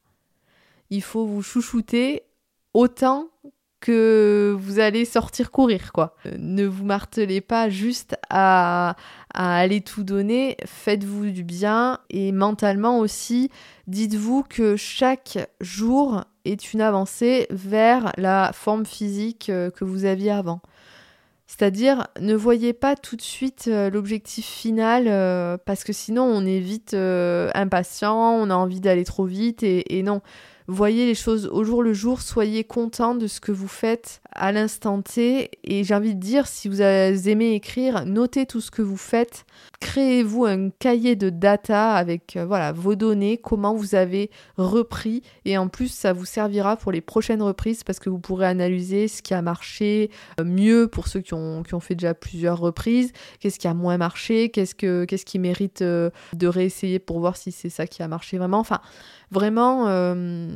il 0.89 1.03
faut 1.03 1.25
vous 1.25 1.41
chouchouter 1.41 2.23
autant 2.73 3.29
que 3.81 4.55
vous 4.57 4.79
allez 4.79 5.05
sortir 5.05 5.51
courir, 5.51 5.91
quoi. 5.91 6.15
Euh, 6.25 6.35
ne 6.37 6.65
vous 6.65 6.85
martelez 6.85 7.41
pas 7.41 7.67
juste 7.69 8.15
à, 8.29 8.95
aller 9.33 9.81
tout 9.81 10.03
donner, 10.03 10.55
faites-vous 10.65 11.31
du 11.31 11.43
bien 11.43 11.99
et 12.09 12.31
mentalement 12.31 12.99
aussi, 12.99 13.49
dites-vous 13.87 14.43
que 14.43 14.75
chaque 14.75 15.49
jour 15.61 16.23
est 16.45 16.73
une 16.73 16.81
avancée 16.81 17.47
vers 17.49 18.11
la 18.17 18.51
forme 18.53 18.85
physique 18.85 19.49
euh, 19.49 19.71
que 19.71 19.83
vous 19.83 20.05
aviez 20.05 20.31
avant. 20.31 20.61
C'est-à-dire, 21.47 22.07
ne 22.19 22.33
voyez 22.33 22.71
pas 22.71 22.95
tout 22.95 23.15
de 23.15 23.21
suite 23.21 23.65
euh, 23.67 23.89
l'objectif 23.89 24.45
final, 24.45 25.05
parce 25.65 25.83
que 25.83 25.91
sinon 25.91 26.23
on 26.23 26.45
est 26.45 26.59
vite 26.59 26.93
impatient, 26.93 28.35
on 28.35 28.49
a 28.49 28.55
envie 28.55 28.79
d'aller 28.79 29.05
trop 29.05 29.25
vite, 29.25 29.63
et 29.63 30.03
non 30.03 30.21
voyez 30.75 31.05
les 31.05 31.15
choses 31.15 31.47
au 31.47 31.63
jour 31.63 31.83
le 31.83 31.93
jour, 31.93 32.21
soyez 32.21 32.63
content 32.63 33.15
de 33.15 33.27
ce 33.27 33.39
que 33.39 33.51
vous 33.51 33.67
faites 33.67 34.20
à 34.33 34.51
l'instant 34.51 35.01
T. 35.01 35.51
Et 35.63 35.83
j'ai 35.83 35.95
envie 35.95 36.15
de 36.15 36.19
dire, 36.19 36.47
si 36.47 36.67
vous 36.67 36.81
aimez 36.81 37.53
écrire, 37.53 38.05
notez 38.05 38.45
tout 38.45 38.61
ce 38.61 38.71
que 38.71 38.81
vous 38.81 38.97
faites. 38.97 39.45
Créez-vous 39.79 40.45
un 40.45 40.69
cahier 40.69 41.15
de 41.15 41.29
data 41.29 41.93
avec 41.93 42.37
euh, 42.37 42.45
voilà, 42.45 42.71
vos 42.71 42.95
données, 42.95 43.37
comment 43.37 43.73
vous 43.73 43.95
avez 43.95 44.29
repris. 44.57 45.23
Et 45.45 45.57
en 45.57 45.67
plus, 45.67 45.91
ça 45.91 46.13
vous 46.13 46.25
servira 46.25 46.77
pour 46.77 46.91
les 46.91 47.01
prochaines 47.01 47.41
reprises 47.41 47.83
parce 47.83 47.99
que 47.99 48.09
vous 48.09 48.19
pourrez 48.19 48.45
analyser 48.45 49.07
ce 49.07 49.21
qui 49.21 49.33
a 49.33 49.41
marché 49.41 50.11
euh, 50.39 50.43
mieux 50.43 50.87
pour 50.87 51.07
ceux 51.07 51.21
qui 51.21 51.33
ont, 51.33 51.63
qui 51.63 51.73
ont 51.73 51.79
fait 51.79 51.95
déjà 51.95 52.13
plusieurs 52.13 52.59
reprises, 52.59 53.11
qu'est-ce 53.39 53.59
qui 53.59 53.67
a 53.67 53.73
moins 53.73 53.97
marché, 53.97 54.49
qu'est-ce, 54.49 54.75
que, 54.75 55.05
qu'est-ce 55.05 55.25
qui 55.25 55.39
mérite 55.39 55.81
euh, 55.81 56.11
de 56.33 56.47
réessayer 56.47 56.99
pour 56.99 57.19
voir 57.19 57.35
si 57.35 57.51
c'est 57.51 57.69
ça 57.69 57.87
qui 57.87 58.03
a 58.03 58.07
marché 58.07 58.37
vraiment? 58.37 58.59
Enfin, 58.59 58.81
Vraiment, 59.33 59.85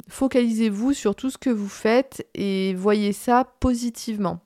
focalisez-vous 0.09 0.91
sur 0.91 1.15
tout 1.15 1.29
ce 1.29 1.37
que 1.37 1.49
vous 1.49 1.69
faites 1.69 2.27
et 2.35 2.73
voyez 2.73 3.13
ça 3.13 3.45
positivement. 3.65 4.41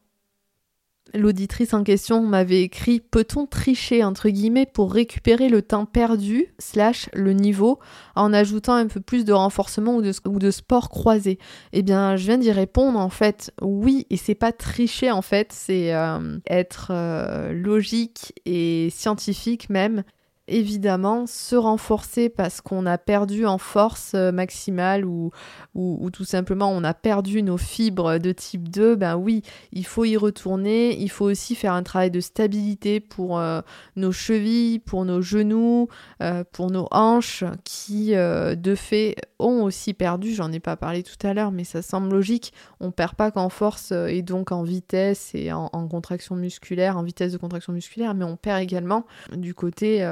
L'auditrice 1.14 1.74
en 1.74 1.84
question 1.84 2.22
m'avait 2.22 2.62
écrit 2.62 3.02
Peut-on 3.02 3.48
tricher 3.48 4.02
entre 4.06 4.30
guillemets 4.30 4.66
pour 4.66 4.94
récupérer 4.94 5.50
le 5.50 5.62
temps 5.62 5.86
perdu 5.86 6.56
slash 6.58 7.10
le 7.14 7.34
niveau 7.34 7.80
en 8.16 8.32
ajoutant 8.32 8.76
un 8.76 8.88
peu 8.88 9.02
plus 9.02 9.26
de 9.26 9.34
renforcement 9.34 9.98
ou 9.98 10.02
de, 10.40 10.52
sport 10.52 10.88
croisé? 10.90 11.38
Eh 11.74 11.82
bien, 11.82 12.16
je 12.16 12.28
viens 12.28 12.38
d'y 12.38 12.54
répondre 12.54 12.98
en 12.98 13.10
fait 13.10 13.52
oui, 13.62 14.08
et 14.10 14.16
c'est 14.16 14.36
pas 14.36 14.54
tricher 14.54 15.12
en 15.12 15.22
fait, 15.22 15.52
c'est 15.52 15.94
euh, 15.94 16.40
être 16.50 16.92
euh, 16.92 17.52
logique 17.52 18.32
et 18.46 18.90
scientifique 18.90 19.70
même 19.70 20.04
évidemment 20.50 21.28
se 21.28 21.56
renforcer 21.56 22.30
parce 22.30 22.62
qu'on 22.62 22.86
a 22.86 22.98
perdu 22.98 23.46
en 23.46 23.58
force 23.58 24.14
euh, 24.16 24.32
maximale 24.32 25.06
ou, 25.06 25.32
ou, 25.76 26.10
tout 26.12 26.26
simplement 26.26 26.72
on 26.72 26.84
a 26.84 26.94
perdu 26.94 27.44
nos 27.44 27.58
fibres 27.58 28.18
de 28.18 28.32
type 28.32 28.70
2, 28.70 28.96
ben 28.96 29.16
oui, 29.16 29.44
il 29.72 29.86
faut 29.86 30.06
y 30.06 30.18
retourner. 30.18 31.00
Il 31.00 31.10
faut 31.10 31.26
aussi 31.26 31.56
faire 31.56 31.74
un 31.74 31.84
travail 31.84 32.12
de 32.12 32.20
stabilité 32.20 33.00
pour 33.00 33.40
euh, 33.40 33.62
nos 33.96 34.12
chevilles, 34.12 34.80
pour 34.80 35.06
nos 35.06 35.22
genoux, 35.22 35.88
euh, 36.22 36.44
pour 36.52 36.72
nos 36.72 36.88
hanches 36.92 37.44
qui 37.64 38.10
de 38.10 38.76
fait 38.76 39.16
ont 39.40 39.64
aussi 39.64 39.94
perdu. 39.94 40.34
J'en 40.34 40.52
ai 40.52 40.60
pas 40.60 40.76
parlé 40.76 41.04
tout 41.04 41.28
à 41.28 41.34
l'heure, 41.34 41.52
mais 41.52 41.64
ça 41.64 41.82
semble 41.82 42.10
logique. 42.10 42.54
On 42.80 42.92
perd 42.92 43.16
pas 43.16 43.32
qu'en 43.32 43.50
force 43.50 43.92
et 43.92 44.22
donc 44.22 44.52
en 44.52 44.64
vitesse 44.64 45.32
et 45.34 45.52
en, 45.52 45.70
contraction 45.88 46.36
musculaire, 46.36 46.98
en 46.98 47.04
vitesse 47.04 47.32
de 47.32 47.38
contraction 47.38 47.74
musculaire, 47.74 48.14
mais 48.14 48.26
on 48.26 48.36
perd 48.36 48.62
également 48.62 49.06
du 49.32 49.54
côté 49.54 50.04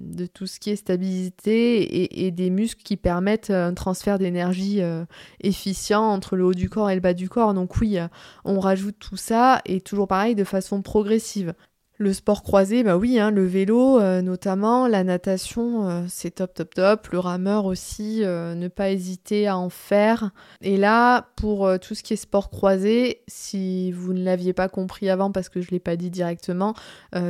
de 0.00 0.26
tout 0.26 0.46
ce 0.46 0.60
qui 0.60 0.70
est 0.70 0.76
stabilité 0.76 2.26
et, 2.26 2.30
des 2.30 2.50
muscles 2.50 2.82
qui 2.82 2.96
permettent 2.96 3.50
un 3.50 3.74
transfert 3.74 4.18
d'énergie 4.18 4.82
euh, 4.82 5.04
efficient 5.40 6.02
entre 6.02 6.36
le 6.36 6.44
haut 6.44 6.54
du 6.54 6.68
corps 6.68 6.90
et 6.90 6.94
le 6.94 7.00
bas 7.00 7.14
du 7.14 7.28
corps. 7.28 7.54
Donc 7.54 7.76
oui, 7.80 7.98
euh, 7.98 8.06
on 8.44 8.60
rajoute 8.60 8.96
tout 8.98 9.16
ça 9.16 9.60
et 9.64 9.80
toujours 9.80 10.08
pareil 10.08 10.34
de 10.34 10.44
façon 10.44 10.82
progressive. 10.82 11.54
Le 12.00 12.14
sport 12.14 12.42
croisé, 12.42 12.82
bah 12.82 12.96
oui, 12.96 13.18
hein, 13.18 13.30
le 13.30 13.44
vélo 13.44 14.00
euh, 14.00 14.22
notamment, 14.22 14.88
la 14.88 15.04
natation, 15.04 15.86
euh, 15.86 16.04
c'est 16.08 16.30
top, 16.30 16.54
top, 16.54 16.72
top. 16.72 17.08
Le 17.08 17.18
rameur 17.18 17.66
aussi, 17.66 18.24
euh, 18.24 18.54
ne 18.54 18.68
pas 18.68 18.90
hésiter 18.90 19.46
à 19.46 19.58
en 19.58 19.68
faire. 19.68 20.30
Et 20.62 20.78
là, 20.78 21.28
pour 21.36 21.70
tout 21.78 21.94
ce 21.94 22.02
qui 22.02 22.14
est 22.14 22.16
sport 22.16 22.48
croisé, 22.48 23.20
si 23.28 23.92
vous 23.92 24.14
ne 24.14 24.24
l'aviez 24.24 24.54
pas 24.54 24.70
compris 24.70 25.10
avant 25.10 25.30
parce 25.30 25.50
que 25.50 25.60
je 25.60 25.66
ne 25.66 25.72
l'ai 25.72 25.78
pas 25.78 25.96
dit 25.96 26.08
directement, 26.08 26.72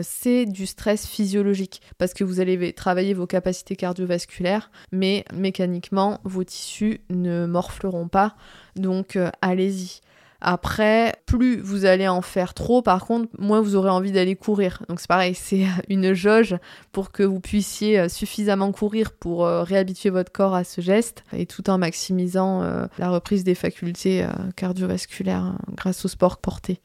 c'est 0.02 0.46
du 0.46 0.66
stress 0.66 1.04
physiologique 1.04 1.82
parce 1.98 2.14
que 2.14 2.22
vous 2.22 2.38
allez 2.38 2.72
travailler 2.72 3.12
vos 3.12 3.26
capacités 3.26 3.74
cardiovasculaires, 3.74 4.70
mais 4.92 5.24
mécaniquement, 5.34 6.20
vos 6.22 6.44
tissus 6.44 7.00
ne 7.10 7.44
morfleront 7.46 8.06
pas. 8.06 8.36
Donc, 8.76 9.18
allez-y. 9.42 10.00
Après, 10.40 11.14
plus 11.26 11.60
vous 11.60 11.84
allez 11.84 12.08
en 12.08 12.22
faire 12.22 12.54
trop, 12.54 12.82
par 12.82 13.04
contre, 13.04 13.28
moins 13.38 13.60
vous 13.60 13.76
aurez 13.76 13.90
envie 13.90 14.12
d'aller 14.12 14.36
courir. 14.36 14.82
Donc 14.88 15.00
c'est 15.00 15.08
pareil, 15.08 15.34
c'est 15.40 15.66
une 15.88 16.14
jauge 16.14 16.56
pour 16.92 17.12
que 17.12 17.22
vous 17.22 17.40
puissiez 17.40 18.00
euh, 18.00 18.08
suffisamment 18.08 18.72
courir 18.72 19.12
pour 19.12 19.44
euh, 19.44 19.62
réhabituer 19.62 20.10
votre 20.10 20.32
corps 20.32 20.54
à 20.54 20.64
ce 20.64 20.80
geste 20.80 21.24
et 21.32 21.46
tout 21.46 21.68
en 21.70 21.78
maximisant 21.78 22.62
euh, 22.62 22.86
la 22.98 23.10
reprise 23.10 23.44
des 23.44 23.54
facultés 23.54 24.26
cardiovasculaires 24.56 25.54
grâce 25.76 26.04
au 26.04 26.08
sport 26.08 26.38
porté. 26.38 26.80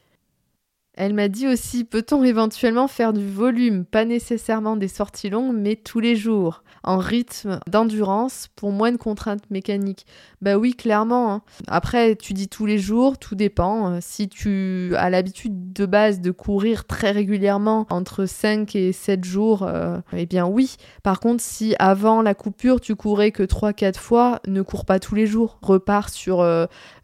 Elle 0.98 1.14
m'a 1.14 1.28
dit 1.28 1.48
aussi, 1.48 1.84
peut-on 1.84 2.24
éventuellement 2.24 2.88
faire 2.88 3.14
du 3.14 3.28
volume, 3.28 3.86
pas 3.86 4.06
nécessairement 4.06 4.78
des 4.78 4.88
sorties 4.88 5.30
longues, 5.30 5.56
mais 5.56 5.76
tous 5.76 6.00
les 6.00 6.16
jours, 6.16 6.64
en 6.84 6.98
rythme 6.98 7.60
d'endurance 7.68 8.48
pour 8.56 8.72
moins 8.72 8.92
de 8.92 8.98
contraintes 8.98 9.50
mécaniques 9.50 10.06
Bah 10.42 10.58
oui, 10.58 10.74
clairement. 10.74 11.34
Hein. 11.34 11.42
Après, 11.68 12.16
tu 12.16 12.34
dis 12.34 12.48
tous 12.48 12.66
les 12.66 12.78
jours, 12.78 13.18
tout 13.18 13.36
dépend. 13.36 14.00
Si 14.02 14.30
tu 14.30 14.96
as 14.96 15.10
l'habitude 15.10 15.74
de 15.74 15.86
base 15.86 16.22
de 16.22 16.32
courir 16.32 16.86
très 16.86 17.12
régulièrement, 17.12 17.86
entre 17.90 18.26
5 18.26 18.76
et 18.76 18.92
7 18.92 19.24
jours, 19.26 19.64
euh, 19.64 19.98
eh 20.14 20.26
bien 20.26 20.46
oui. 20.46 20.76
Par 21.04 21.20
contre, 21.20 21.44
si 21.44 21.76
avant 21.80 22.22
la 22.22 22.34
coupure, 22.34 22.80
tu 22.80 22.96
courais 22.96 23.32
que 23.32 23.44
3-4 23.44 23.98
fois, 23.98 24.40
ne 24.48 24.62
cours 24.62 24.86
pas 24.86 25.00
tous 25.00 25.16
les 25.16 25.28
jours. 25.28 25.58
Repars 25.62 26.10
sur 26.10 26.38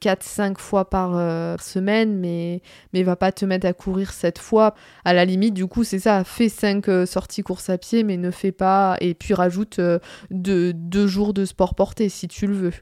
4-5 0.01 0.51
euh, 0.51 0.53
fois 0.57 0.89
par 0.89 1.11
euh, 1.15 1.55
semaine, 1.59 2.17
mais, 2.17 2.61
mais 2.93 3.03
va 3.03 3.15
pas 3.15 3.31
te 3.31 3.45
mettre 3.45 3.67
à 3.67 3.73
courir 3.81 4.13
cette 4.13 4.39
fois. 4.39 4.75
À 5.05 5.13
la 5.13 5.25
limite, 5.25 5.53
du 5.53 5.65
coup, 5.65 5.83
c'est 5.83 5.99
ça, 5.99 6.23
fais 6.23 6.49
5 6.49 6.87
euh, 6.87 7.05
sorties 7.05 7.41
course 7.41 7.69
à 7.69 7.77
pied, 7.77 8.03
mais 8.03 8.17
ne 8.17 8.29
fais 8.31 8.51
pas, 8.51 8.95
et 9.01 9.13
puis 9.15 9.33
rajoute 9.33 9.79
2 10.29 10.51
euh, 10.51 10.71
deux 10.73 11.07
jours 11.07 11.33
de 11.33 11.45
sport 11.45 11.73
porté 11.73 12.09
si 12.09 12.27
tu 12.27 12.47
le 12.47 12.53
veux. 12.53 12.73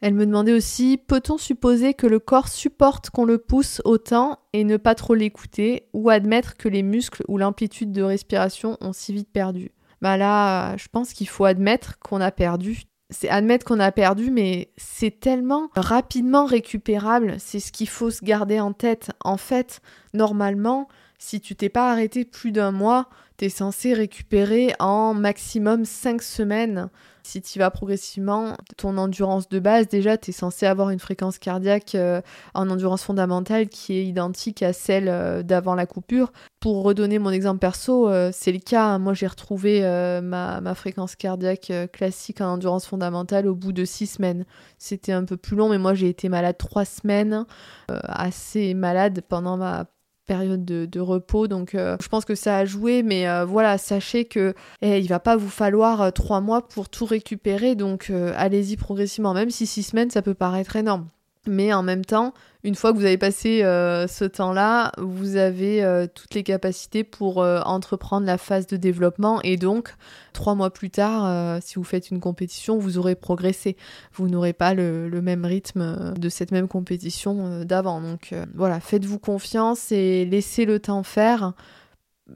Elle 0.00 0.14
me 0.14 0.26
demandait 0.26 0.54
aussi 0.54 0.96
peut-on 0.96 1.36
supposer 1.36 1.92
que 1.92 2.06
le 2.06 2.18
corps 2.18 2.48
supporte 2.48 3.10
qu'on 3.10 3.26
le 3.26 3.36
pousse 3.36 3.82
autant 3.84 4.38
et 4.54 4.64
ne 4.64 4.78
pas 4.78 4.94
trop 4.94 5.14
l'écouter, 5.14 5.88
ou 5.92 6.10
admettre 6.10 6.56
que 6.56 6.68
les 6.68 6.82
muscles 6.82 7.22
ou 7.28 7.38
l'amplitude 7.38 7.92
de 7.92 8.02
respiration 8.02 8.76
ont 8.80 8.92
si 8.92 9.12
vite 9.12 9.30
perdu? 9.30 9.70
Bah 10.00 10.16
là, 10.16 10.76
je 10.78 10.88
pense 10.90 11.12
qu'il 11.12 11.28
faut 11.28 11.44
admettre 11.44 11.98
qu'on 11.98 12.20
a 12.20 12.30
perdu 12.30 12.84
c'est 13.10 13.28
admettre 13.28 13.66
qu'on 13.66 13.80
a 13.80 13.92
perdu, 13.92 14.30
mais 14.30 14.70
c'est 14.76 15.20
tellement 15.20 15.68
rapidement 15.74 16.44
récupérable. 16.46 17.34
C'est 17.38 17.60
ce 17.60 17.72
qu'il 17.72 17.88
faut 17.88 18.10
se 18.10 18.24
garder 18.24 18.60
en 18.60 18.72
tête. 18.72 19.10
En 19.24 19.36
fait, 19.36 19.80
normalement, 20.14 20.88
si 21.18 21.40
tu 21.40 21.54
t'es 21.54 21.68
pas 21.68 21.90
arrêté 21.90 22.24
plus 22.24 22.52
d'un 22.52 22.72
mois, 22.72 23.08
tu 23.36 23.46
es 23.46 23.48
censé 23.48 23.92
récupérer 23.94 24.74
en 24.78 25.14
maximum 25.14 25.84
5 25.84 26.22
semaines. 26.22 26.88
Si 27.22 27.42
tu 27.42 27.58
vas 27.58 27.70
progressivement, 27.70 28.56
ton 28.76 28.96
endurance 28.98 29.48
de 29.48 29.58
base, 29.58 29.88
déjà, 29.88 30.16
tu 30.16 30.30
es 30.30 30.32
censé 30.32 30.66
avoir 30.66 30.90
une 30.90 30.98
fréquence 30.98 31.38
cardiaque 31.38 31.94
euh, 31.94 32.20
en 32.54 32.68
endurance 32.70 33.02
fondamentale 33.02 33.68
qui 33.68 33.94
est 33.94 34.06
identique 34.06 34.62
à 34.62 34.72
celle 34.72 35.08
euh, 35.08 35.42
d'avant 35.42 35.74
la 35.74 35.86
coupure. 35.86 36.32
Pour 36.60 36.82
redonner 36.82 37.18
mon 37.18 37.30
exemple 37.30 37.58
perso, 37.58 38.08
euh, 38.08 38.30
c'est 38.32 38.52
le 38.52 38.58
cas. 38.58 38.98
Moi, 38.98 39.14
j'ai 39.14 39.26
retrouvé 39.26 39.80
ma, 40.22 40.60
ma, 40.60 40.74
fréquence 40.74 41.16
cardiaque 41.16 41.72
classique 41.92 42.40
en 42.40 42.54
endurance 42.54 42.86
fondamentale 42.86 43.46
au 43.46 43.54
bout 43.54 43.72
de 43.72 43.84
6 43.84 44.06
semaines. 44.06 44.44
C'était 44.78 45.12
un 45.12 45.24
peu 45.24 45.36
plus 45.36 45.56
long, 45.56 45.68
mais 45.68 45.78
moi, 45.78 45.94
j'ai 45.94 46.08
été 46.08 46.28
malade 46.28 46.56
3 46.58 46.84
semaines, 46.84 47.44
assez 47.88 48.74
malade 48.74 49.22
pendant 49.28 49.56
ma 49.56 49.86
période 50.30 50.64
de, 50.64 51.00
repos. 51.00 51.48
Donc 51.48 51.74
euh, 51.74 51.96
je 52.00 52.06
pense 52.06 52.24
que 52.24 52.36
ça 52.36 52.58
a 52.58 52.64
joué, 52.64 53.02
mais 53.02 53.28
euh, 53.28 53.44
voilà, 53.44 53.78
sachez 53.78 54.26
que 54.26 54.54
eh, 54.80 55.00
il 55.00 55.08
va 55.08 55.18
pas 55.18 55.36
vous 55.36 55.48
falloir 55.48 56.02
euh, 56.02 56.10
trois 56.12 56.40
mois 56.40 56.68
pour 56.68 56.88
tout 56.88 57.04
récupérer. 57.04 57.74
Donc 57.74 58.12
allez-y 58.36 58.76
progressivement, 58.76 59.34
même 59.34 59.50
si 59.50 59.66
six 59.66 59.82
semaines 59.82 60.10
ça 60.10 60.22
peut 60.22 60.34
paraître 60.34 60.76
énorme. 60.76 61.08
Mais 61.46 61.72
en 61.72 61.82
même 61.82 62.04
temps, 62.04 62.34
une 62.64 62.74
fois 62.74 62.92
que 62.92 62.98
vous 62.98 63.06
avez 63.06 63.16
passé 63.16 63.62
euh, 63.62 64.06
ce 64.06 64.26
temps-là, 64.26 64.92
vous 64.98 65.36
avez 65.36 65.82
euh, 65.82 66.06
toutes 66.06 66.34
les 66.34 66.42
capacités 66.42 67.02
pour 67.02 67.42
euh, 67.42 67.62
entreprendre 67.62 68.26
la 68.26 68.36
phase 68.36 68.66
de 68.66 68.76
développement 68.76 69.40
et 69.42 69.56
donc 69.56 69.94
trois 70.34 70.54
mois 70.54 70.70
plus 70.70 70.90
tard, 70.90 71.60
si 71.62 71.76
vous 71.76 71.84
faites 71.84 72.10
une 72.10 72.20
compétition, 72.20 72.78
vous 72.78 72.98
aurez 72.98 73.14
progressé. 73.14 73.76
Vous 74.12 74.28
n'aurez 74.28 74.52
pas 74.52 74.74
le, 74.74 75.08
même 75.22 75.44
rythme 75.44 76.14
de 76.14 76.28
cette 76.28 76.52
même 76.52 76.68
compétition 76.68 77.64
d'avant. 77.64 78.00
Donc 78.00 78.34
voilà, 78.54 78.78
faites-vous 78.78 79.18
confiance 79.18 79.90
et 79.92 80.24
laissez 80.24 80.66
le 80.66 80.78
temps 80.78 81.02
faire. 81.02 81.52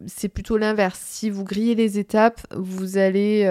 C'est 0.06 0.28
plutôt 0.28 0.56
l'inverse. 0.56 1.00
Si 1.02 1.30
vous 1.30 1.44
grillez 1.44 1.76
les 1.76 1.98
étapes, 1.98 2.40
vous 2.54 2.98
allez 2.98 3.46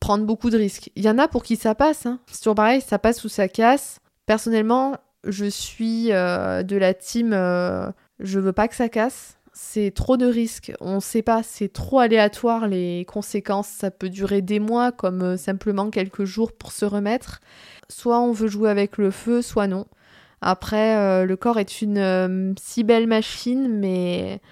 prendre 0.00 0.24
beaucoup 0.24 0.50
de 0.50 0.56
risques. 0.56 0.90
Il 0.96 1.04
y 1.04 1.10
en 1.10 1.18
a 1.18 1.28
pour 1.28 1.42
qui 1.42 1.56
ça 1.56 1.74
passe. 1.74 2.06
Hein. 2.06 2.18
C'est 2.30 2.38
toujours 2.38 2.54
pareil, 2.54 2.80
ça 2.80 2.98
passe 2.98 3.22
ou 3.24 3.28
ça 3.28 3.48
casse. 3.48 4.00
Personnellement, 4.26 4.96
je 5.26 5.44
suis 5.44 6.12
euh, 6.12 6.62
de 6.62 6.76
la 6.76 6.94
team 6.94 7.32
euh, 7.32 7.90
je 8.20 8.38
veux 8.38 8.52
pas 8.52 8.68
que 8.68 8.74
ça 8.74 8.88
casse. 8.88 9.38
C'est 9.52 9.92
trop 9.92 10.16
de 10.16 10.26
risques. 10.26 10.72
On 10.80 10.98
sait 10.98 11.22
pas, 11.22 11.42
c'est 11.44 11.68
trop 11.68 12.00
aléatoire 12.00 12.66
les 12.66 13.04
conséquences. 13.06 13.68
Ça 13.68 13.90
peut 13.90 14.08
durer 14.08 14.42
des 14.42 14.58
mois 14.58 14.90
comme 14.92 15.22
euh, 15.22 15.36
simplement 15.36 15.90
quelques 15.90 16.24
jours 16.24 16.52
pour 16.52 16.72
se 16.72 16.84
remettre. 16.84 17.40
Soit 17.88 18.20
on 18.20 18.32
veut 18.32 18.48
jouer 18.48 18.70
avec 18.70 18.98
le 18.98 19.10
feu, 19.10 19.42
soit 19.42 19.68
non. 19.68 19.86
Après, 20.40 21.24
le 21.24 21.36
corps 21.36 21.58
est 21.58 21.80
une 21.80 22.54
si 22.60 22.84
belle 22.84 23.06
machine, 23.06 23.66
mais 23.66 24.42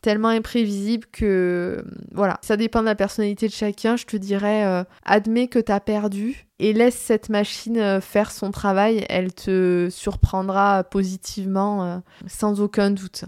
tellement 0.00 0.28
imprévisible 0.28 1.06
que 1.12 1.84
voilà, 2.12 2.38
ça 2.42 2.56
dépend 2.56 2.80
de 2.80 2.86
la 2.86 2.94
personnalité 2.94 3.46
de 3.48 3.52
chacun. 3.52 3.96
Je 3.96 4.06
te 4.06 4.16
dirais, 4.16 4.64
euh, 4.66 4.84
admets 5.04 5.48
que 5.48 5.58
tu 5.58 5.72
as 5.72 5.80
perdu 5.80 6.46
et 6.58 6.72
laisse 6.72 6.96
cette 6.96 7.28
machine 7.28 7.78
euh, 7.78 8.00
faire 8.00 8.30
son 8.30 8.50
travail. 8.50 9.04
Elle 9.08 9.32
te 9.32 9.88
surprendra 9.90 10.84
positivement, 10.84 11.84
euh, 11.84 11.98
sans 12.26 12.60
aucun 12.60 12.90
doute. 12.90 13.24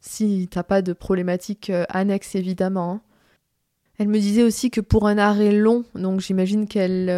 Si 0.00 0.48
t'as 0.50 0.62
pas 0.62 0.82
de 0.82 0.92
problématique 0.92 1.70
annexe, 1.90 2.34
évidemment. 2.34 2.92
Hein. 2.92 3.00
Elle 3.98 4.08
me 4.08 4.18
disait 4.18 4.42
aussi 4.42 4.70
que 4.70 4.80
pour 4.80 5.06
un 5.06 5.18
arrêt 5.18 5.52
long, 5.52 5.84
donc 5.94 6.20
j'imagine 6.20 6.66
qu'elle 6.66 7.10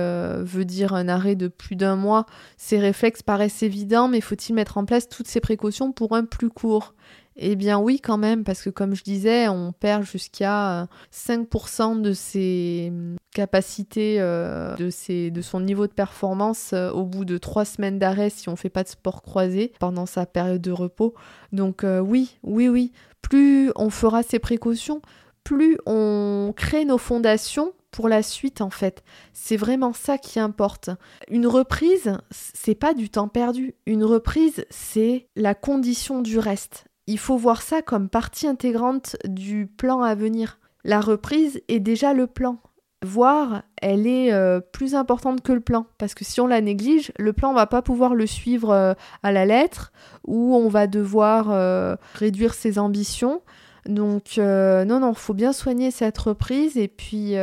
veut 0.43 0.65
dire 0.65 0.95
un 0.95 1.07
arrêt 1.07 1.37
de 1.37 1.47
plus 1.47 1.77
d'un 1.77 1.95
mois, 1.95 2.27
ces 2.57 2.81
réflexes 2.81 3.23
paraissent 3.23 3.63
évidents, 3.63 4.09
mais 4.09 4.21
faut-il 4.21 4.53
mettre 4.55 4.79
en 4.79 4.85
place 4.85 5.09
toutes 5.09 5.29
ces 5.29 5.39
précautions 5.39 5.93
pour 5.93 6.17
un 6.17 6.25
plus 6.25 6.51
court? 6.51 6.95
Eh 7.37 7.57
bien 7.57 7.79
oui 7.79 8.01
quand 8.01 8.19
même, 8.19 8.45
parce 8.45 8.63
que 8.63 8.71
comme 8.71 8.95
je 8.95 9.03
disais, 9.03 9.49
on 9.49 9.73
perd 9.73 10.05
jusqu'à 10.05 10.89
5% 11.13 11.99
euh, 11.99 12.01
de 12.01 12.13
ses 12.13 12.89
hum, 12.91 13.17
capacités, 13.33 14.17
euh, 14.21 14.75
de, 14.77 15.29
de 15.31 15.43
son 15.43 15.61
niveau 15.61 15.87
de 15.87 15.93
performance 15.93 16.73
euh, 16.73 16.91
au 16.91 17.05
bout 17.05 17.25
de 17.25 17.39
3 17.39 17.65
semaines 17.65 17.99
d'arrêt 17.99 18.31
si 18.31 18.49
on 18.49 18.53
ne 18.53 18.57
fait 18.57 18.71
pas 18.71 18.83
de 18.83 18.89
sport 18.89 19.23
croisé 19.23 19.73
pendant 19.79 20.07
sa 20.07 20.27
période 20.27 20.61
de 20.61 20.73
repos. 20.73 21.15
Donc 21.53 21.85
oui, 21.85 22.39
oui, 22.43 22.69
oui, 22.69 22.93
plus 23.21 23.71
on 23.77 23.91
fera 23.91 24.23
ces 24.23 24.39
précautions, 24.39 25.03
plus 25.45 25.79
on 25.87 26.53
crée 26.57 26.85
nos 26.85 26.99
fondations 26.99 27.73
pour 27.91 28.09
la 28.09 28.23
suite 28.23 28.61
en 28.61 28.71
fait. 28.71 29.05
C'est 29.33 29.57
vraiment 29.57 29.93
ça 29.93 30.19
qui 30.19 30.41
importe. 30.41 30.91
Une 31.29 31.47
reprise, 31.47 32.17
c'est 32.31 32.75
pas 32.75 32.95
du 32.95 33.11
temps 33.11 33.29
perdu. 33.29 33.75
Une 33.87 34.05
reprise, 34.05 34.65
c'est 34.71 35.29
la 35.37 35.55
condition 35.55 36.23
du 36.23 36.39
reste 36.39 36.87
il 37.07 37.19
faut 37.19 37.37
voir 37.37 37.63
ça 37.63 37.83
comme 37.83 38.09
partie 38.09 38.47
intégrante 38.47 39.17
du 39.25 39.67
plan 39.67 40.03
à 40.03 40.15
venir. 40.15 40.59
La 40.85 41.01
reprise 41.01 41.61
est 41.69 41.81
déjà 41.81 42.13
le 42.13 42.27
plan. 42.27 42.59
Voire, 43.05 43.63
elle 43.81 44.07
est 44.07 44.33
euh, 44.33 44.61
plus 44.61 44.95
importante 44.95 45.43
que 45.43 45.53
le 45.53 45.61
plan. 45.61 45.87
Parce 45.99 46.15
que 46.15 46.25
si 46.25 46.41
on 46.41 46.47
la 46.47 46.61
néglige, 46.61 47.13
le 47.19 47.33
plan, 47.33 47.51
on 47.51 47.55
va 47.55 47.67
pas 47.67 47.83
pouvoir 47.83 48.15
le 48.15 48.27
suivre 48.27 48.71
euh, 48.71 48.95
à 49.25 49.33
la 49.33 49.45
lettre, 49.45 49.93
ou 50.25 50.55
on 50.55 50.69
va 50.69 50.87
devoir 50.87 51.51
euh, 51.51 51.97
réduire 52.15 52.55
ses 52.55 52.79
ambitions. 52.79 53.43
Donc, 53.87 54.37
non, 54.39 55.01
non, 55.01 55.13
faut 55.13 55.35
bien 55.35 55.53
soigner 55.53 55.91
cette 55.91 56.17
reprise, 56.17 56.77
et 56.77 56.87
puis 56.87 57.35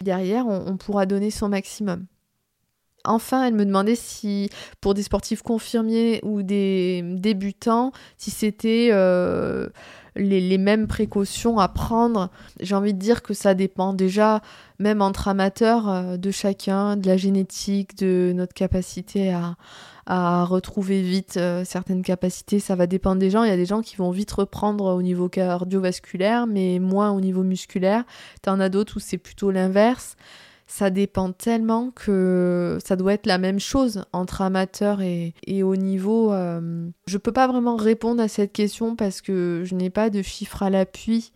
derrière, 0.00 0.48
on 0.48 0.76
pourra 0.76 1.06
donner 1.06 1.30
son 1.30 1.48
maximum. 1.48 2.06
Enfin, 3.04 3.44
elle 3.44 3.54
me 3.54 3.66
demandait 3.66 3.96
si, 3.96 4.48
pour 4.80 4.94
des 4.94 5.02
sportifs 5.02 5.42
confirmés 5.42 6.20
ou 6.22 6.42
des 6.42 7.02
débutants, 7.04 7.92
si 8.16 8.30
c'était 8.30 8.88
euh, 8.92 9.68
les, 10.16 10.58
mêmes 10.58 10.86
précautions 10.86 11.58
à 11.58 11.68
prendre. 11.68 12.30
J'ai 12.60 12.74
envie 12.74 12.94
de 12.94 12.98
dire 12.98 13.22
que 13.22 13.34
ça 13.34 13.52
dépend 13.52 13.92
déjà, 13.92 14.40
même 14.78 15.02
entre 15.02 15.28
amateurs, 15.28 15.88
euh, 15.90 16.16
de 16.16 16.30
chacun, 16.30 16.96
de 16.96 17.06
la 17.06 17.18
génétique, 17.18 17.96
de 17.98 18.32
notre 18.34 18.54
capacité 18.54 19.34
à, 19.34 19.56
retrouver 20.06 21.00
vite 21.00 21.38
euh, 21.38 21.64
certaines 21.64 22.02
capacités. 22.02 22.58
Ça 22.58 22.74
va 22.74 22.86
dépendre 22.86 23.18
des 23.18 23.30
gens. 23.30 23.42
Il 23.42 23.48
y 23.48 23.52
a 23.52 23.56
des 23.56 23.64
gens 23.64 23.80
qui 23.80 23.96
vont 23.96 24.10
vite 24.10 24.32
reprendre 24.32 24.94
au 24.94 25.02
niveau 25.02 25.28
cardiovasculaire, 25.30 26.46
mais 26.46 26.78
moins 26.78 27.10
au 27.10 27.20
niveau 27.22 27.42
musculaire. 27.42 28.04
en 28.46 28.60
as 28.60 28.68
d'autres 28.68 28.98
où 28.98 29.00
c'est 29.00 29.18
plutôt 29.18 29.50
l'inverse 29.50 30.16
ça 30.66 30.90
dépend 30.90 31.32
tellement 31.32 31.90
que 31.90 32.78
ça 32.84 32.96
doit 32.96 33.14
être 33.14 33.26
la 33.26 33.38
même 33.38 33.60
chose 33.60 34.04
entre 34.12 34.42
amateur 34.42 35.02
et, 35.02 35.34
et 35.46 35.62
haut 35.62 35.76
niveau. 35.76 36.32
Euh, 36.32 36.88
je 37.06 37.18
peux 37.18 37.32
pas 37.32 37.46
vraiment 37.46 37.76
répondre 37.76 38.22
à 38.22 38.28
cette 38.28 38.52
question 38.52 38.96
parce 38.96 39.20
que 39.20 39.62
je 39.64 39.74
n'ai 39.74 39.90
pas 39.90 40.10
de 40.10 40.22
chiffres 40.22 40.62
à 40.62 40.70
l'appui, 40.70 41.32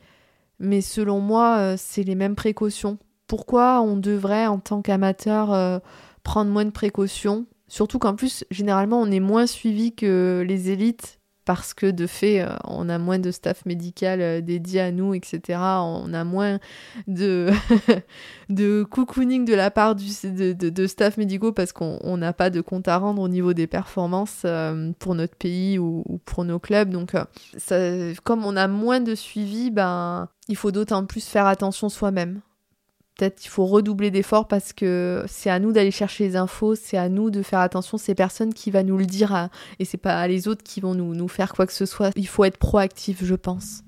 mais 0.59 0.81
selon 0.81 1.21
moi, 1.21 1.59
euh, 1.59 1.75
c'est 1.77 2.03
les 2.03 2.14
mêmes 2.14 2.37
précautions. 2.37 2.99
Pourquoi 3.27 3.83
on 3.83 3.97
devrait, 3.97 4.47
en 4.47 4.59
tant 4.59 4.81
qu'amateur, 4.81 5.53
euh, 5.53 5.79
prendre 6.23 6.51
moins 6.51 6.64
de 6.64 6.71
précautions? 6.71 7.47
Surtout 7.69 7.99
qu'en 7.99 8.14
plus, 8.14 8.45
généralement, 8.51 9.01
on 9.01 9.11
est 9.11 9.21
moins 9.21 9.47
suivi 9.47 9.95
que 9.95 10.43
les 10.47 10.71
élites 10.71 11.18
parce 11.49 11.73
que 11.73 11.91
de 11.91 12.07
fait, 12.07 12.43
euh, 12.43 12.51
on 12.65 12.91
a 12.91 12.99
moins 12.99 13.19
de 13.19 13.31
staff 13.31 13.65
médical 13.65 14.21
euh, 14.21 14.43
dédié 14.43 14.83
à 14.83 14.93
nous, 14.93 15.15
etc. 15.15 15.59
On 15.59 16.13
a 16.13 16.23
moins 16.23 16.59
de, 17.07 17.49
de 18.51 18.83
cocooning 18.83 19.47
de 19.47 19.55
la 19.55 19.71
part 19.71 19.95
de, 19.95 20.53
de, 20.53 20.87
staff 20.87 21.17
médicaux 21.17 21.53
parce 21.53 21.73
qu'on 21.73 22.19
n'a 22.19 22.35
pas 22.35 22.51
de 22.51 22.61
compte 22.61 22.87
à 22.87 22.99
rendre 22.99 23.23
au 23.23 23.29
niveau 23.29 23.55
des 23.55 23.67
performances 23.67 24.43
euh, 24.45 24.93
pour 24.99 25.15
notre 25.15 25.37
pays 25.37 25.79
ou, 25.79 26.05
pour 26.27 26.45
nos 26.45 26.59
clubs. 26.59 26.91
Donc, 26.91 27.13
comme 28.25 28.45
on 28.45 28.55
a 28.55 28.69
moins 28.69 29.01
de 29.01 29.15
suivi, 29.15 29.71
ben, 29.71 30.29
il 30.49 30.57
faut 30.57 30.71
d'autant 30.71 31.07
plus 31.07 31.25
faire 31.25 31.47
attention 31.47 31.89
soi-même 31.89 32.43
peut-être 33.19 33.45
il 33.45 33.49
faut 33.49 33.67
redoubler 33.67 34.11
d'efforts 34.11 34.49
parce 34.49 34.73
que 34.73 35.25
c'est 35.27 35.51
à 35.51 35.59
nous 35.59 35.73
d'aller 35.73 35.91
chercher 35.91 36.25
les 36.25 36.37
infos, 36.37 36.75
c'est 36.77 36.97
à 36.97 37.09
nous 37.09 37.31
de 37.31 37.43
faire 37.43 37.59
attention, 37.59 37.99
c'est 37.99 38.15
personne 38.15 38.55
qui 38.55 38.71
va 38.71 38.83
nous 38.83 38.97
le 38.97 39.07
dire 39.07 39.49
et 39.79 39.85
c'est 39.85 39.99
pas 39.99 40.27
les 40.29 40.49
autres 40.49 40.63
qui 40.63 40.81
vont 40.81 40.95
nous, 40.95 41.15
nous 41.15 41.29
faire 41.29 41.53
quoi 41.53 41.67
que 41.67 41.73
ce 41.73 41.85
soit. 41.85 42.13
Il 42.17 42.29
faut 42.29 42.45
être 42.45 42.59
proactif, 42.59 43.25
je 43.25 43.35
pense. 43.35 43.83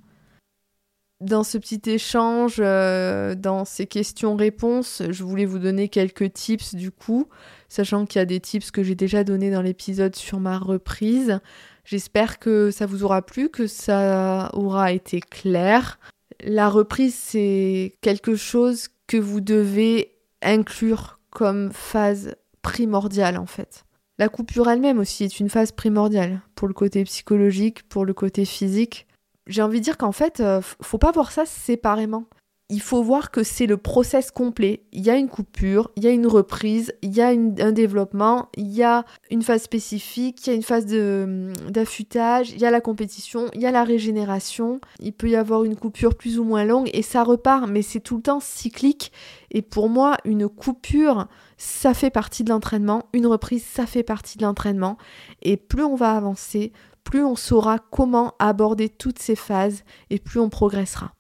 Dans 1.21 1.45
ce 1.45 1.59
petit 1.59 1.83
échange, 1.87 2.57
euh, 2.61 3.35
dans 3.35 3.65
ces 3.67 3.87
questions-réponses, 3.87 5.03
je 5.11 5.23
voulais 5.23 5.45
vous 5.45 5.59
donner 5.59 5.89
quelques 5.89 6.33
tips 6.33 6.75
du 6.75 6.91
coup, 6.91 7.29
sachant 7.69 8.07
qu'il 8.07 8.19
y 8.19 8.23
a 8.23 8.27
des 8.27 8.41
tips 8.41 8.71
que 8.71 8.83
j'ai 8.83 8.95
déjà 8.95 9.23
donnés 9.23 9.51
dans 9.51 9.63
l'épisode 9.63 10.17
sur 10.17 10.41
ma 10.41 10.59
reprise. 10.59 11.39
J'espère 11.85 12.39
que 12.39 12.71
ça 12.71 12.87
vous 12.87 13.05
aura 13.05 13.21
plu, 13.23 13.51
que 13.51 13.67
ça 13.67 14.51
aura 14.55 14.93
été 14.93 15.21
clair. 15.21 15.99
La 16.43 16.71
reprise, 16.71 17.15
c'est 17.15 17.97
quelque 18.01 18.35
chose 18.35 18.89
que 19.11 19.17
vous 19.17 19.41
devez 19.41 20.13
inclure 20.41 21.19
comme 21.31 21.73
phase 21.73 22.37
primordiale 22.63 23.39
en 23.39 23.47
fait. 23.47 23.85
La 24.19 24.29
coupure 24.29 24.71
elle-même 24.71 25.01
aussi 25.01 25.25
est 25.25 25.41
une 25.41 25.49
phase 25.49 25.73
primordiale 25.73 26.43
pour 26.55 26.69
le 26.69 26.75
côté 26.75 27.03
psychologique, 27.03 27.89
pour 27.89 28.05
le 28.05 28.15
côté 28.15 28.45
physique. 28.45 29.09
J'ai 29.49 29.63
envie 29.63 29.81
de 29.81 29.85
dire 29.85 29.99
qu'en 29.99 30.13
fait, 30.13 30.39
euh, 30.39 30.61
faut 30.81 30.99
pas 30.99 31.11
voir 31.11 31.33
ça 31.33 31.45
séparément 31.45 32.27
il 32.71 32.81
faut 32.81 33.03
voir 33.03 33.33
que 33.33 33.43
c'est 33.43 33.67
le 33.67 33.77
process 33.77 34.31
complet. 34.31 34.85
Il 34.93 35.05
y 35.05 35.11
a 35.11 35.17
une 35.17 35.29
coupure, 35.29 35.91
il 35.97 36.05
y 36.05 36.07
a 36.07 36.11
une 36.11 36.29
reprise, 36.29 36.95
il 37.03 37.15
y 37.15 37.21
a 37.21 37.29
un 37.29 37.73
développement, 37.73 38.49
il 38.57 38.69
y 38.69 38.85
a 38.85 39.05
une 39.31 39.43
phase 39.43 39.63
spécifique, 39.63 40.47
il 40.47 40.51
y 40.51 40.53
a 40.53 40.57
une 40.57 40.63
phase 40.63 40.87
d'affûtage, 40.87 42.53
il 42.53 42.61
y 42.61 42.65
a 42.65 42.71
la 42.71 42.81
compétition, 42.81 43.47
il 43.55 43.61
y 43.61 43.67
a 43.67 43.73
la 43.73 43.83
régénération. 43.83 44.81
Il 45.01 45.13
peut 45.13 45.29
y 45.29 45.37
avoir 45.37 45.65
une 45.65 45.77
coupure 45.77 46.15
plus 46.15 46.39
ou 46.39 46.45
moins 46.45 46.65
longue 46.65 46.89
et 46.95 47.03
ça 47.03 47.25
repart, 47.25 47.69
mais 47.69 47.83
c'est 47.83 48.01
tout 48.01 48.17
le 48.17 48.23
temps 48.23 48.41
cyclique. 48.41 49.11
Et 49.51 49.63
pour 49.63 49.89
moi, 49.89 50.17
une 50.25 50.49
coupure, 50.49 51.27
ça 51.59 51.93
fait 51.93 52.11
partie 52.11 52.45
de 52.45 52.51
l'entraînement. 52.51 53.03
Une 53.13 53.27
reprise, 53.27 53.65
ça 53.65 53.85
fait 53.85 54.05
partie 54.05 54.39
de 54.39 54.45
l'entraînement. 54.45 54.97
Et 55.43 55.57
plus 55.57 55.83
on 55.83 55.97
va 55.97 56.13
avancer, 56.17 56.73
plus 57.03 57.25
on 57.25 57.35
saura 57.35 57.81
comment 57.81 58.35
aborder 58.39 58.89
toutes 58.89 59.19
ces 59.19 59.35
phases 59.35 59.83
et 60.11 60.21
plus 60.21 60.39
on 60.39 60.51
progressera. 60.51 61.15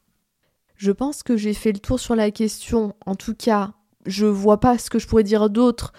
Je 0.80 0.92
pense 0.92 1.22
que 1.22 1.36
j'ai 1.36 1.52
fait 1.52 1.72
le 1.72 1.78
tour 1.78 2.00
sur 2.00 2.16
la 2.16 2.30
question. 2.30 2.94
En 3.04 3.14
tout 3.14 3.34
cas, 3.34 3.72
je 4.06 4.24
vois 4.24 4.60
pas 4.60 4.78
ce 4.78 4.88
que 4.88 4.98
je 4.98 5.06
pourrais 5.06 5.24
dire 5.24 5.50
d'autre. 5.50 5.92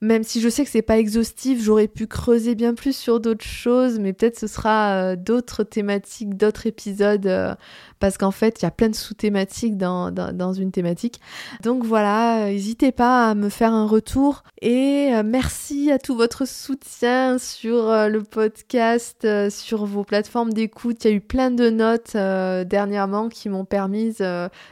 Même 0.00 0.24
si 0.24 0.40
je 0.40 0.48
sais 0.48 0.64
que 0.64 0.70
c'est 0.70 0.80
pas 0.80 0.96
exhaustif, 0.96 1.62
j'aurais 1.62 1.88
pu 1.88 2.06
creuser 2.06 2.54
bien 2.54 2.72
plus 2.72 2.96
sur 2.96 3.20
d'autres 3.20 3.44
choses, 3.44 3.98
mais 3.98 4.14
peut-être 4.14 4.38
ce 4.38 4.46
sera 4.46 4.94
euh, 4.94 5.16
d'autres 5.16 5.62
thématiques, 5.62 6.38
d'autres 6.38 6.66
épisodes 6.66 7.26
euh, 7.26 7.54
parce 8.00 8.18
qu'en 8.18 8.30
fait, 8.30 8.60
il 8.60 8.64
y 8.64 8.68
a 8.68 8.70
plein 8.70 8.88
de 8.88 8.94
sous-thématiques 8.94 9.76
dans, 9.76 10.10
dans, 10.10 10.52
une 10.52 10.70
thématique. 10.70 11.20
Donc 11.62 11.84
voilà, 11.84 12.46
n'hésitez 12.46 12.92
pas 12.92 13.30
à 13.30 13.34
me 13.34 13.48
faire 13.48 13.72
un 13.72 13.86
retour 13.86 14.44
et 14.60 15.10
euh, 15.12 15.22
merci 15.24 15.90
à 15.90 15.98
tout 15.98 16.14
votre 16.14 16.46
soutien 16.46 17.38
sur 17.38 17.90
euh, 17.90 18.08
le 18.08 18.22
podcast, 18.22 19.24
euh, 19.24 19.50
sur 19.50 19.84
vos 19.84 20.04
plateformes 20.04 20.52
d'écoute. 20.52 21.04
Il 21.04 21.10
y 21.10 21.12
a 21.12 21.16
eu 21.16 21.20
plein 21.20 21.50
de 21.50 21.70
notes 21.70 22.14
dernièrement 22.14 23.28
qui 23.28 23.48
m'ont 23.48 23.64
permis 23.64 24.16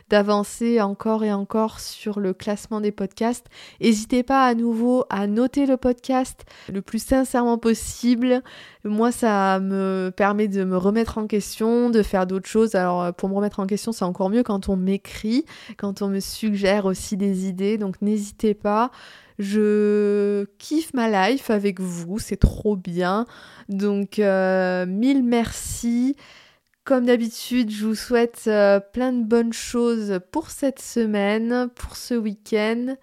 d'avancer 0.08 0.80
encore 0.80 1.24
et 1.24 1.32
encore 1.32 1.80
sur 1.80 2.20
le 2.20 2.32
classement 2.32 2.80
des 2.80 2.92
podcasts. 2.92 3.46
N'hésitez 3.80 4.22
pas 4.22 4.46
à 4.46 4.54
nouveau 4.54 5.04
à 5.10 5.26
noter 5.26 5.66
le 5.66 5.76
podcast 5.76 6.44
le 6.72 6.82
plus 6.82 7.02
sincèrement 7.02 7.58
possible. 7.58 8.42
Moi, 8.84 9.12
ça 9.12 9.60
me 9.60 10.10
permet 10.14 10.48
de 10.48 10.64
me 10.64 10.76
remettre 10.76 11.18
en 11.18 11.26
question, 11.26 11.88
de 11.88 12.02
faire 12.02 12.26
d'autres 12.26 12.48
choses. 12.48 12.74
Alors, 12.74 13.14
pour 13.14 13.28
me 13.28 13.34
remettre 13.34 13.60
en 13.60 13.66
question, 13.66 13.92
c'est 13.92 14.04
encore 14.04 14.28
mieux 14.28 14.42
quand 14.42 14.68
on 14.68 14.76
m'écrit, 14.76 15.44
quand 15.76 16.02
on 16.02 16.08
me 16.08 16.20
suggère 16.20 16.86
aussi 16.86 17.16
des 17.16 17.46
idées. 17.46 17.78
Donc, 17.78 18.02
n'hésitez 18.02 18.54
pas. 18.54 18.90
Je 19.38 20.44
kiffe 20.58 20.94
ma 20.94 21.30
life 21.30 21.50
avec 21.50 21.80
vous, 21.80 22.18
c'est 22.18 22.36
trop 22.36 22.76
bien. 22.76 23.26
Donc, 23.68 24.18
euh, 24.18 24.86
mille 24.86 25.22
merci. 25.22 26.16
Comme 26.84 27.06
d'habitude, 27.06 27.70
je 27.70 27.86
vous 27.86 27.94
souhaite 27.94 28.42
euh, 28.48 28.80
plein 28.80 29.12
de 29.12 29.24
bonnes 29.24 29.52
choses 29.52 30.18
pour 30.32 30.50
cette 30.50 30.80
semaine, 30.80 31.68
pour 31.76 31.96
ce 31.96 32.14
week-end. 32.14 32.96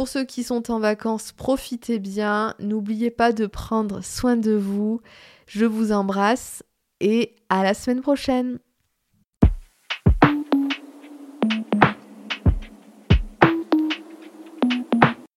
Pour 0.00 0.08
ceux 0.08 0.24
qui 0.24 0.44
sont 0.44 0.70
en 0.70 0.78
vacances, 0.78 1.30
profitez 1.32 1.98
bien. 1.98 2.54
N'oubliez 2.58 3.10
pas 3.10 3.32
de 3.32 3.44
prendre 3.44 4.02
soin 4.02 4.38
de 4.38 4.52
vous. 4.52 5.02
Je 5.46 5.66
vous 5.66 5.92
embrasse 5.92 6.62
et 7.00 7.36
à 7.50 7.62
la 7.62 7.74
semaine 7.74 8.00
prochaine. 8.00 8.60